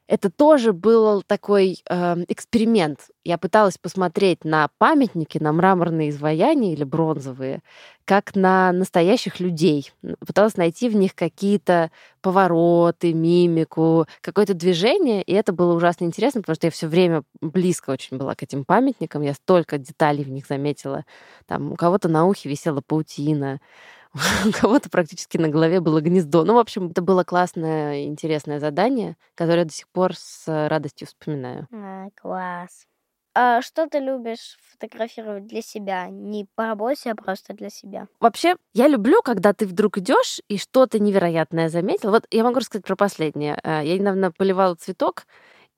это 0.07 0.29
тоже 0.29 0.71
был 0.71 1.21
такой 1.21 1.83
э, 1.89 2.15
эксперимент. 2.29 3.09
Я 3.25 3.37
пыталась 3.37 3.77
посмотреть 3.77 4.45
на 4.45 4.69
памятники, 4.77 5.37
на 5.37 5.51
мраморные 5.51 6.09
изваяния 6.09 6.73
или 6.73 6.85
бронзовые, 6.85 7.61
как 8.05 8.33
на 8.35 8.71
настоящих 8.71 9.41
людей. 9.41 9.91
Пыталась 10.25 10.55
найти 10.55 10.87
в 10.87 10.95
них 10.95 11.13
какие-то 11.13 11.91
повороты, 12.21 13.13
мимику, 13.13 14.07
какое-то 14.21 14.53
движение, 14.53 15.21
и 15.23 15.33
это 15.33 15.51
было 15.51 15.73
ужасно 15.73 16.05
интересно, 16.05 16.41
потому 16.41 16.55
что 16.55 16.67
я 16.67 16.71
все 16.71 16.87
время 16.87 17.23
близко 17.41 17.89
очень 17.89 18.17
была 18.17 18.33
к 18.35 18.43
этим 18.43 18.63
памятникам, 18.63 19.23
я 19.23 19.33
столько 19.33 19.77
деталей 19.77 20.23
в 20.23 20.29
них 20.29 20.47
заметила. 20.47 21.03
Там 21.47 21.73
у 21.73 21.75
кого-то 21.75 22.07
на 22.07 22.25
ухе 22.25 22.47
висела 22.47 22.81
паутина, 22.85 23.59
у 24.45 24.51
кого-то 24.51 24.89
практически 24.89 25.37
на 25.37 25.49
голове 25.49 25.79
было 25.79 26.01
гнездо. 26.01 26.43
Ну, 26.43 26.55
в 26.55 26.59
общем, 26.59 26.87
это 26.91 27.01
было 27.01 27.23
классное, 27.23 28.05
интересное 28.05 28.59
задание, 28.59 29.17
которое 29.35 29.59
я 29.59 29.65
до 29.65 29.73
сих 29.73 29.87
пор 29.89 30.15
с 30.15 30.43
радостью 30.47 31.07
вспоминаю. 31.07 31.67
А, 31.71 32.07
класс. 32.19 32.85
а 33.35 33.61
что 33.61 33.87
ты 33.87 33.99
любишь 33.99 34.57
фотографировать 34.71 35.47
для 35.47 35.61
себя? 35.61 36.07
Не 36.07 36.47
по 36.55 36.65
работе, 36.65 37.11
а 37.11 37.15
просто 37.15 37.53
для 37.53 37.69
себя. 37.69 38.07
Вообще, 38.19 38.55
я 38.73 38.87
люблю, 38.87 39.21
когда 39.21 39.53
ты 39.53 39.65
вдруг 39.65 39.97
идешь 39.97 40.41
и 40.47 40.57
что-то 40.57 40.99
невероятное 40.99 41.69
заметил. 41.69 42.11
Вот 42.11 42.25
я 42.31 42.43
могу 42.43 42.59
рассказать 42.59 42.85
про 42.85 42.95
последнее. 42.95 43.59
Э, 43.63 43.81
я 43.83 43.97
недавно 43.97 44.31
поливала 44.31 44.75
цветок, 44.75 45.25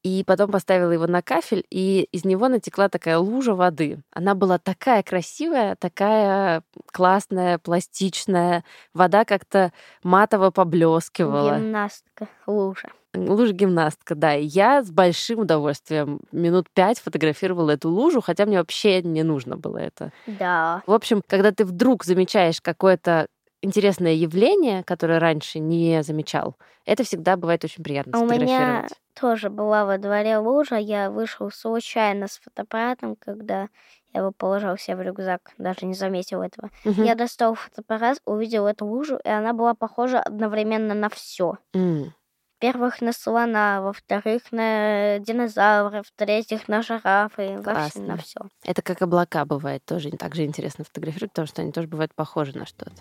и 0.03 0.23
потом 0.25 0.51
поставила 0.51 0.91
его 0.91 1.07
на 1.07 1.21
кафель, 1.21 1.65
и 1.69 2.07
из 2.11 2.23
него 2.23 2.47
натекла 2.47 2.89
такая 2.89 3.17
лужа 3.17 3.53
воды. 3.53 3.99
Она 4.11 4.33
была 4.33 4.57
такая 4.57 5.03
красивая, 5.03 5.75
такая 5.75 6.63
классная, 6.91 7.57
пластичная. 7.57 8.63
Вода 8.93 9.25
как-то 9.25 9.73
матово 10.03 10.51
поблескивала. 10.51 11.57
Гимнастка, 11.57 12.27
лужа. 12.47 12.89
Лужа 13.13 13.53
гимнастка, 13.53 14.15
да. 14.15 14.35
И 14.35 14.45
я 14.45 14.83
с 14.83 14.91
большим 14.91 15.39
удовольствием 15.39 16.19
минут 16.31 16.67
пять 16.73 16.99
фотографировала 16.99 17.71
эту 17.71 17.89
лужу, 17.89 18.21
хотя 18.21 18.45
мне 18.45 18.59
вообще 18.59 19.01
не 19.01 19.23
нужно 19.23 19.57
было 19.57 19.79
это. 19.79 20.13
Да. 20.27 20.83
В 20.85 20.93
общем, 20.93 21.21
когда 21.27 21.51
ты 21.51 21.65
вдруг 21.65 22.05
замечаешь 22.05 22.61
какое-то 22.61 23.27
интересное 23.61 24.13
явление, 24.13 24.83
которое 24.83 25.19
раньше 25.19 25.59
не 25.59 26.03
замечал, 26.03 26.55
это 26.85 27.03
всегда 27.03 27.35
бывает 27.35 27.63
очень 27.63 27.83
приятно 27.83 28.17
А 28.17 28.21
у 28.21 28.25
меня 28.25 28.37
сфотографировать. 28.37 28.93
Тоже 29.19 29.49
была 29.49 29.85
во 29.85 29.97
дворе 29.97 30.37
лужа. 30.37 30.75
Я 30.75 31.09
вышел 31.09 31.51
случайно 31.51 32.27
с 32.27 32.39
фотоаппаратом, 32.39 33.15
когда 33.15 33.69
я 34.13 34.21
его 34.21 34.31
положил 34.31 34.77
себе 34.77 34.97
в 34.97 35.01
рюкзак, 35.01 35.51
даже 35.57 35.85
не 35.85 35.93
заметил 35.93 36.41
этого. 36.41 36.69
Мгм. 36.83 37.03
Я 37.03 37.15
достал 37.15 37.55
фотоаппарат, 37.55 38.19
увидел 38.25 38.65
эту 38.65 38.85
лужу, 38.85 39.19
и 39.23 39.29
она 39.29 39.53
была 39.53 39.73
похожа 39.73 40.19
одновременно 40.19 40.93
на 40.93 41.09
все. 41.09 41.57
М. 41.73 42.13
Во-первых, 42.61 43.01
на 43.01 43.13
слона, 43.13 43.81
во-вторых, 43.81 44.51
на 44.51 45.19
динозавра, 45.19 46.03
в-третьих, 46.03 46.67
на 46.67 46.81
жирафы, 46.81 47.57
вообще 47.57 47.99
на 47.99 48.17
Классно. 48.17 48.17
все. 48.17 48.39
Это 48.65 48.81
как 48.81 49.01
облака 49.01 49.45
бывает 49.45 49.83
тоже. 49.85 50.11
Так 50.11 50.35
же 50.35 50.43
интересно 50.43 50.83
фотографировать, 50.83 51.31
потому 51.31 51.47
что 51.47 51.61
они 51.61 51.71
тоже 51.71 51.87
бывают 51.87 52.13
похожи 52.13 52.57
на 52.57 52.65
что-то. 52.65 52.91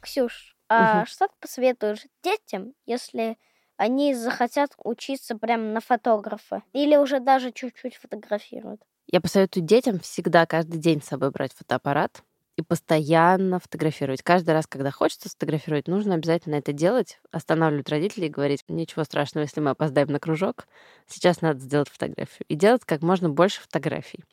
Ксюш, 0.00 0.57
а 0.68 1.04
Мгм. 1.04 1.06
что 1.06 1.28
ты 1.28 1.34
посоветуешь 1.40 2.06
детям, 2.22 2.74
если 2.86 3.38
они 3.76 4.14
захотят 4.14 4.74
учиться 4.78 5.36
прям 5.38 5.72
на 5.72 5.80
фотографа? 5.80 6.62
Или 6.72 6.96
уже 6.96 7.20
даже 7.20 7.52
чуть-чуть 7.52 7.96
фотографируют? 7.96 8.82
Я 9.10 9.20
посоветую 9.20 9.64
детям 9.64 9.98
всегда 10.00 10.46
каждый 10.46 10.78
день 10.78 11.00
с 11.02 11.06
собой 11.06 11.30
брать 11.30 11.52
фотоаппарат 11.54 12.22
и 12.56 12.62
постоянно 12.62 13.58
фотографировать. 13.60 14.22
Каждый 14.22 14.50
раз, 14.50 14.66
когда 14.66 14.90
хочется 14.90 15.28
сфотографировать, 15.28 15.88
нужно 15.88 16.14
обязательно 16.14 16.56
это 16.56 16.72
делать, 16.72 17.20
останавливать 17.30 17.88
родителей 17.88 18.26
и 18.26 18.30
говорить, 18.30 18.64
ничего 18.68 19.04
страшного, 19.04 19.44
если 19.44 19.60
мы 19.60 19.70
опоздаем 19.70 20.08
на 20.08 20.18
кружок, 20.20 20.66
сейчас 21.06 21.40
надо 21.40 21.60
сделать 21.60 21.88
фотографию. 21.88 22.44
И 22.48 22.54
делать 22.56 22.82
как 22.84 23.00
можно 23.02 23.30
больше 23.30 23.60
фотографий. 23.62 24.24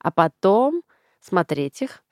А 0.00 0.10
потом 0.12 0.82
смотреть 1.20 1.82
их 1.82 2.02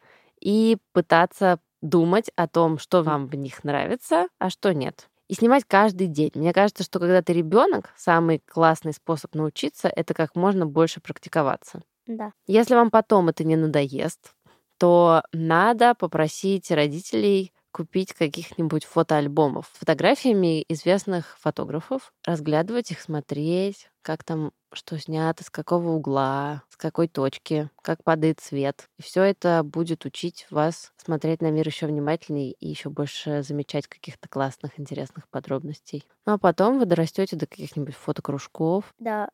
и 0.41 0.79
пытаться 0.93 1.61
думать 1.81 2.31
о 2.37 2.49
том, 2.49 2.79
что 2.79 3.03
вам 3.03 3.27
в 3.27 3.35
них 3.35 3.65
нравится, 3.65 4.29
а 4.39 4.51
что 4.51 4.73
нет. 4.73 5.09
И 5.29 5.35
снимать 5.35 5.65
каждый 5.67 6.07
день. 6.07 6.33
Мне 6.35 6.53
кажется, 6.53 6.83
что 6.83 6.99
когда 6.99 7.21
ты 7.23 7.35
ребенок, 7.35 7.93
самый 7.97 8.41
классный 8.47 8.95
способ 8.95 9.35
научиться 9.35 9.89
это 9.89 10.15
как 10.15 10.35
можно 10.35 10.67
больше 10.67 11.01
практиковаться. 11.01 11.83
Да. 12.07 12.33
Если 12.47 12.75
вам 12.75 12.91
потом 12.91 13.29
это 13.29 13.45
не 13.45 13.57
надоест, 13.57 14.35
то 14.79 15.23
надо 15.33 15.95
попросить 15.95 16.71
родителей 16.71 17.53
купить 17.73 18.13
каких-нибудь 18.15 18.85
фотоальбомов 18.85 19.71
с 19.75 19.79
фотографиями 19.79 20.65
известных 20.69 21.39
фотографов, 21.39 22.13
разглядывать 22.25 22.91
их, 22.91 23.01
смотреть, 23.01 23.91
как 24.03 24.25
там 24.25 24.53
что 24.73 24.99
снято, 24.99 25.45
с 25.45 25.51
какого 25.51 25.91
угла, 25.91 26.63
с 26.69 26.77
какой 26.77 27.09
точки, 27.09 27.71
как 27.83 28.05
падает 28.05 28.41
свет. 28.41 28.89
И 28.99 29.03
все 29.03 29.23
это 29.23 29.63
будет 29.65 30.05
учить 30.05 30.47
вас 30.51 30.93
смотреть 30.97 31.41
на 31.41 31.51
мир 31.51 31.67
еще 31.67 31.87
внимательнее 31.87 32.53
и 32.53 32.69
еще 32.69 32.91
больше 32.91 33.43
замечать 33.43 33.87
каких-то 33.87 34.29
классных, 34.29 34.79
интересных 34.79 35.29
подробностей. 35.29 36.05
Ну 36.27 36.35
а 36.35 36.39
потом 36.39 36.79
вы 36.79 36.85
дорастете 36.87 37.37
до 37.37 37.47
каких-нибудь 37.47 37.95
фотокружков. 37.95 38.95
Да. 38.99 39.31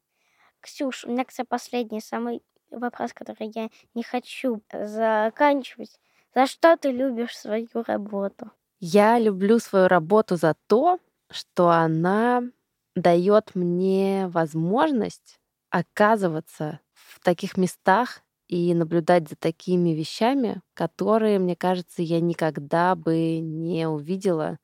Ксюш, 0.61 1.05
у 1.05 1.11
меня, 1.11 1.25
кстати, 1.25 1.47
последний 1.47 2.01
самый 2.01 2.43
вопрос, 2.71 3.13
который 3.13 3.51
я 3.55 3.71
не 3.95 4.03
хочу 4.03 4.63
заканчивать. 4.73 6.01
За 6.35 6.47
что 6.47 6.77
ты 6.77 6.91
любишь 6.91 7.37
свою 7.37 7.69
работу? 7.87 8.51
Я 8.81 9.19
люблю 9.19 9.59
свою 9.59 9.89
работу 9.89 10.37
за 10.37 10.55
то, 10.67 10.99
что 11.31 11.71
она 11.71 12.43
дает 12.97 13.55
мне 13.55 14.27
возможность 14.29 15.39
оказываться 15.71 16.81
в 16.93 17.21
таких 17.21 17.57
местах 17.57 18.21
и 18.49 18.75
наблюдать 18.75 19.29
за 19.29 19.37
такими 19.37 19.91
вещами, 19.91 20.61
которые, 20.75 21.39
мне 21.39 21.57
кажется, 21.57 22.03
я 22.03 22.21
никогда 22.21 22.95
бы 22.95 23.39
не 23.39 23.89
увидела, 23.89 24.59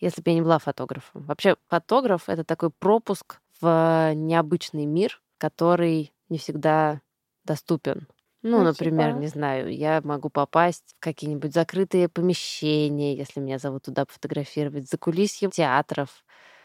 если 0.00 0.22
бы 0.22 0.30
я 0.30 0.36
не 0.36 0.42
была 0.42 0.58
фотографом. 0.58 1.22
Вообще, 1.24 1.56
фотограф— 1.68 2.24
это 2.28 2.44
такой 2.44 2.70
пропуск 2.70 3.40
в 3.60 4.12
необычный 4.14 4.86
мир, 4.86 5.22
который 5.38 6.12
не 6.28 6.38
всегда 6.38 7.00
доступен. 7.44 8.06
Ну, 8.42 8.58
Ну, 8.58 8.64
например, 8.64 9.10
типа? 9.10 9.20
не 9.20 9.26
знаю, 9.28 9.74
я 9.74 10.00
могу 10.02 10.28
попасть 10.28 10.94
в 10.98 11.00
какие-нибудь 11.00 11.54
закрытые 11.54 12.08
помещения, 12.08 13.16
если 13.16 13.40
меня 13.40 13.58
зовут 13.58 13.84
туда 13.84 14.04
пофотографировать, 14.04 14.88
за 14.88 14.98
кулисье 14.98 15.48
театров, 15.50 16.24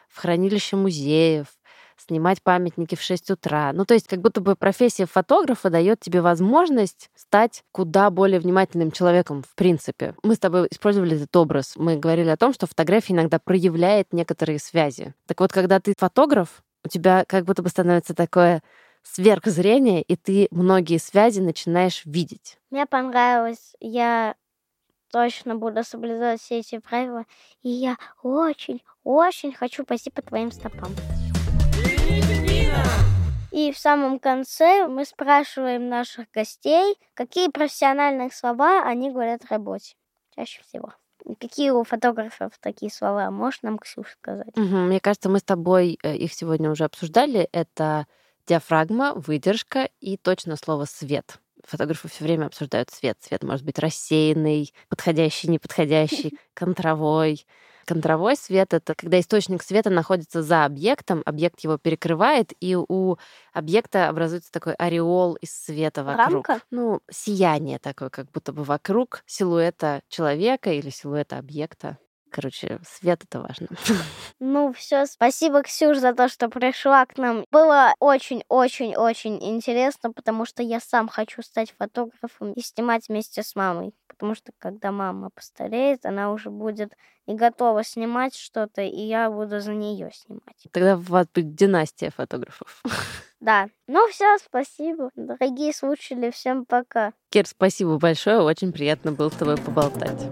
в 0.10 0.20
хранилище 0.20 0.76
музеев, 0.76 1.48
снимать 1.98 2.42
памятники 2.44 2.96
в 2.96 3.02
6 3.02 3.32
утра. 3.32 3.72
Ну, 3.74 3.86
то 3.86 3.94
есть 3.94 4.08
как 4.08 4.22
будто 4.22 4.42
бы 4.42 4.56
профессия 4.56 5.06
фотографа 5.06 5.70
дает 5.70 6.00
тебе 6.00 6.22
возможность 6.22 7.10
стать 7.16 7.64
куда 7.72 8.10
более 8.10 8.40
внимательным 8.40 8.92
человеком, 8.92 9.44
в 9.44 9.56
принципе. 9.56 10.16
Мы 10.24 10.36
с 10.36 10.40
тобой 10.40 10.68
использовали 10.72 11.16
этот 11.16 11.36
образ. 11.36 11.74
Мы 11.76 11.98
говорили 11.98 12.30
о 12.30 12.38
том, 12.38 12.54
что 12.54 12.68
фотография 12.68 13.14
иногда 13.14 13.40
проявляет 13.40 14.14
некоторые 14.14 14.60
связи. 14.60 15.14
Так 15.28 15.40
вот, 15.40 15.52
когда 15.52 15.80
ты 15.80 15.94
фотограф, 15.98 16.64
у 16.86 16.90
тебя 16.90 17.26
как 17.28 17.46
будто 17.46 17.64
бы 17.64 17.70
становится 17.70 18.14
такое 18.14 18.62
сверхзрение, 19.14 20.02
и 20.02 20.16
ты 20.16 20.48
многие 20.52 20.98
связи 20.98 21.40
начинаешь 21.40 22.04
видеть. 22.06 22.58
Мне 22.70 22.86
понравилось. 22.86 23.76
Я 23.80 24.36
точно 25.12 25.56
буду 25.56 25.84
соблюдать 25.84 26.42
все 26.42 26.60
эти 26.60 26.80
правила. 26.80 27.26
И 27.62 27.70
я 27.70 27.98
очень, 28.22 28.84
очень 29.04 29.54
хочу 29.54 29.86
пойти 29.86 30.10
по 30.10 30.22
твоим 30.22 30.52
стопам. 30.52 30.92
И 33.52 33.72
в 33.72 33.78
самом 33.78 34.20
конце 34.20 34.88
мы 34.88 35.06
спрашиваем 35.06 35.90
наших 35.90 36.30
гостей, 36.32 36.96
какие 37.14 37.50
профессиональные 37.50 38.30
слова 38.32 38.84
они 38.84 39.10
говорят 39.10 39.44
в 39.44 39.52
работе. 39.52 39.96
Чаще 40.36 40.62
всего. 40.68 40.94
Какие 41.40 41.72
у 41.72 41.84
фотографов 41.84 42.54
такие 42.60 42.92
слова? 42.92 43.32
Можешь 43.32 43.62
нам, 43.64 43.80
Ксюша, 43.80 44.12
сказать? 44.12 44.56
Мгм. 44.56 44.88
Мне 44.88 45.00
кажется, 45.00 45.30
мы 45.30 45.40
с 45.40 45.44
тобой 45.44 45.98
э, 46.04 46.16
их 46.16 46.34
сегодня 46.34 46.70
уже 46.70 46.84
обсуждали. 46.84 47.50
Это 47.52 48.06
диафрагма, 48.48 49.14
выдержка 49.14 49.90
и 50.00 50.18
точно 50.18 50.56
слово 50.56 50.86
свет. 50.86 51.40
Фотографы 51.66 52.08
все 52.08 52.24
время 52.24 52.46
обсуждают 52.46 52.90
цвет. 52.90 53.18
Цвет 53.20 53.44
может 53.44 53.66
быть 53.66 53.80
рассеянный, 53.80 54.74
подходящий, 54.90 55.50
неподходящий, 55.50 56.38
контровой. 56.54 57.46
Контровой 57.86 58.36
свет— 58.36 58.74
это 58.74 58.96
когда 58.96 59.18
источник 59.20 59.64
света 59.64 59.90
находится 59.90 60.44
за 60.44 60.66
объектом, 60.66 61.24
объект 61.26 61.62
его 61.62 61.78
перекрывает, 61.78 62.52
и 62.60 62.76
у 62.76 63.16
объекта 63.54 64.10
образуется 64.10 64.52
такой 64.52 64.74
ореол 64.74 65.36
из 65.36 65.52
света 65.54 66.04
вокруг. 66.04 66.50
Рамка? 66.50 66.66
Ну, 66.70 67.00
сияние 67.10 67.80
такое, 67.80 68.10
как 68.10 68.30
будто 68.32 68.52
бы 68.52 68.64
вокруг 68.64 69.24
силуэта 69.26 70.02
человека 70.10 70.72
или 70.74 70.90
силуэта 70.90 71.38
объекта. 71.38 71.98
Короче, 72.30 72.80
свет— 72.88 73.24
это 73.30 73.42
важно. 73.42 73.68
Ну, 74.40 74.72
все, 74.72 75.06
спасибо, 75.08 75.64
Ксюш, 75.64 75.98
за 75.98 76.14
то, 76.14 76.30
что 76.30 76.50
пришла 76.50 77.06
к 77.06 77.18
нам. 77.18 77.44
Было 77.52 77.94
очень-очень-очень 78.00 79.44
интересно, 79.44 80.12
потому 80.12 80.46
что 80.46 80.62
я 80.62 80.80
сам 80.80 81.08
хочу 81.08 81.42
стать 81.42 81.74
фотографом 81.78 82.54
и 82.54 82.62
снимать 82.62 83.10
вместе 83.10 83.42
с 83.42 83.56
мамой. 83.56 83.94
Потому 84.08 84.36
что 84.36 84.52
когда 84.60 84.92
мама 84.92 85.30
постареет, 85.34 86.06
она 86.06 86.32
уже 86.32 86.50
будет 86.50 86.94
не 87.28 87.36
готова 87.36 87.84
снимать 87.84 88.36
что-то, 88.36 88.82
и 88.82 89.02
я 89.02 89.30
буду 89.30 89.60
за 89.60 89.74
нее 89.74 90.12
снимать. 90.14 90.68
Тогда 90.72 90.96
у 90.96 91.00
вас 91.00 91.28
будет 91.34 91.56
династия 91.56 92.12
фотографов. 92.12 92.84
Да. 93.40 93.70
Ну 93.88 94.08
все, 94.10 94.36
спасибо. 94.40 95.12
Дорогие 95.16 95.72
слушатели, 95.72 96.32
всем 96.32 96.66
пока. 96.66 97.14
Кир, 97.30 97.46
спасибо 97.46 98.00
большое. 98.00 98.40
Очень 98.42 98.74
приятно 98.74 99.12
было 99.12 99.30
с 99.30 99.36
тобой 99.36 99.58
поболтать. 99.58 100.24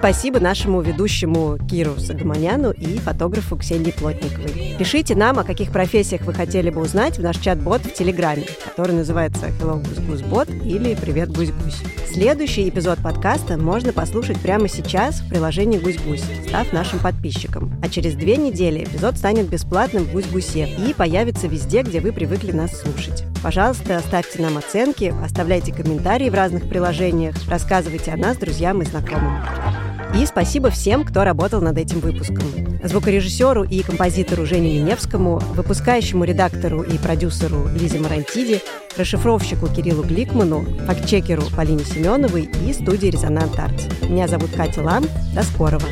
Спасибо 0.00 0.40
нашему 0.40 0.80
ведущему 0.80 1.58
Киру 1.70 1.98
Сагаманяну 1.98 2.70
и 2.70 2.96
фотографу 2.96 3.58
Ксении 3.58 3.90
Плотниковой. 3.90 4.74
Пишите 4.78 5.14
нам, 5.14 5.38
о 5.38 5.44
каких 5.44 5.70
профессиях 5.70 6.22
вы 6.22 6.32
хотели 6.32 6.70
бы 6.70 6.80
узнать 6.80 7.18
в 7.18 7.22
наш 7.22 7.36
чат-бот 7.36 7.82
в 7.82 7.92
Телеграме, 7.92 8.46
который 8.64 8.92
называется 8.92 9.48
Hello 9.48 9.76
Гусь 9.78 10.06
Гусь 10.06 10.22
Бот 10.22 10.48
или 10.48 10.94
Привет 10.94 11.28
Гусь 11.28 11.50
Гусь. 11.50 11.82
Следующий 12.10 12.66
эпизод 12.70 13.00
подкаста 13.00 13.58
можно 13.58 13.92
послушать 13.92 14.40
прямо 14.40 14.68
сейчас 14.68 15.20
в 15.20 15.28
приложении 15.28 15.78
«Гусь-Гусь», 15.78 16.24
став 16.48 16.72
нашим 16.72 16.98
подписчиком. 16.98 17.78
А 17.82 17.88
через 17.90 18.14
две 18.14 18.38
недели 18.38 18.84
эпизод 18.84 19.18
станет 19.18 19.50
бесплатным 19.50 20.04
в 20.04 20.12
«Гусь-Гусе» 20.12 20.66
и 20.88 20.94
появится 20.94 21.46
везде, 21.46 21.82
где 21.82 22.00
вы 22.00 22.12
привыкли 22.12 22.52
нас 22.52 22.72
слушать. 22.80 23.24
Пожалуйста, 23.42 24.00
ставьте 24.00 24.40
нам 24.40 24.56
оценки, 24.56 25.14
оставляйте 25.22 25.74
комментарии 25.74 26.30
в 26.30 26.34
разных 26.34 26.70
приложениях, 26.70 27.36
рассказывайте 27.48 28.12
о 28.12 28.16
нас 28.16 28.38
друзьям 28.38 28.80
и 28.80 28.86
знакомым. 28.86 29.42
И 30.14 30.26
спасибо 30.26 30.70
всем, 30.70 31.04
кто 31.04 31.24
работал 31.24 31.60
над 31.60 31.78
этим 31.78 32.00
выпуском. 32.00 32.42
Звукорежиссеру 32.82 33.64
и 33.64 33.82
композитору 33.82 34.44
Жене 34.44 34.80
Миневскому, 34.80 35.38
выпускающему 35.54 36.24
редактору 36.24 36.82
и 36.82 36.98
продюсеру 36.98 37.68
Лизе 37.68 38.00
Марантиди, 38.00 38.60
расшифровщику 38.96 39.68
Кириллу 39.68 40.02
Гликману, 40.02 40.64
фактчекеру 40.86 41.42
Полине 41.56 41.84
Семеновой 41.84 42.50
и 42.66 42.72
студии 42.72 43.08
«Резонант 43.08 43.58
Артс». 43.58 43.84
Меня 44.02 44.26
зовут 44.26 44.50
Катя 44.56 44.82
Лам. 44.82 45.04
До 45.34 45.42
скорого! 45.42 45.84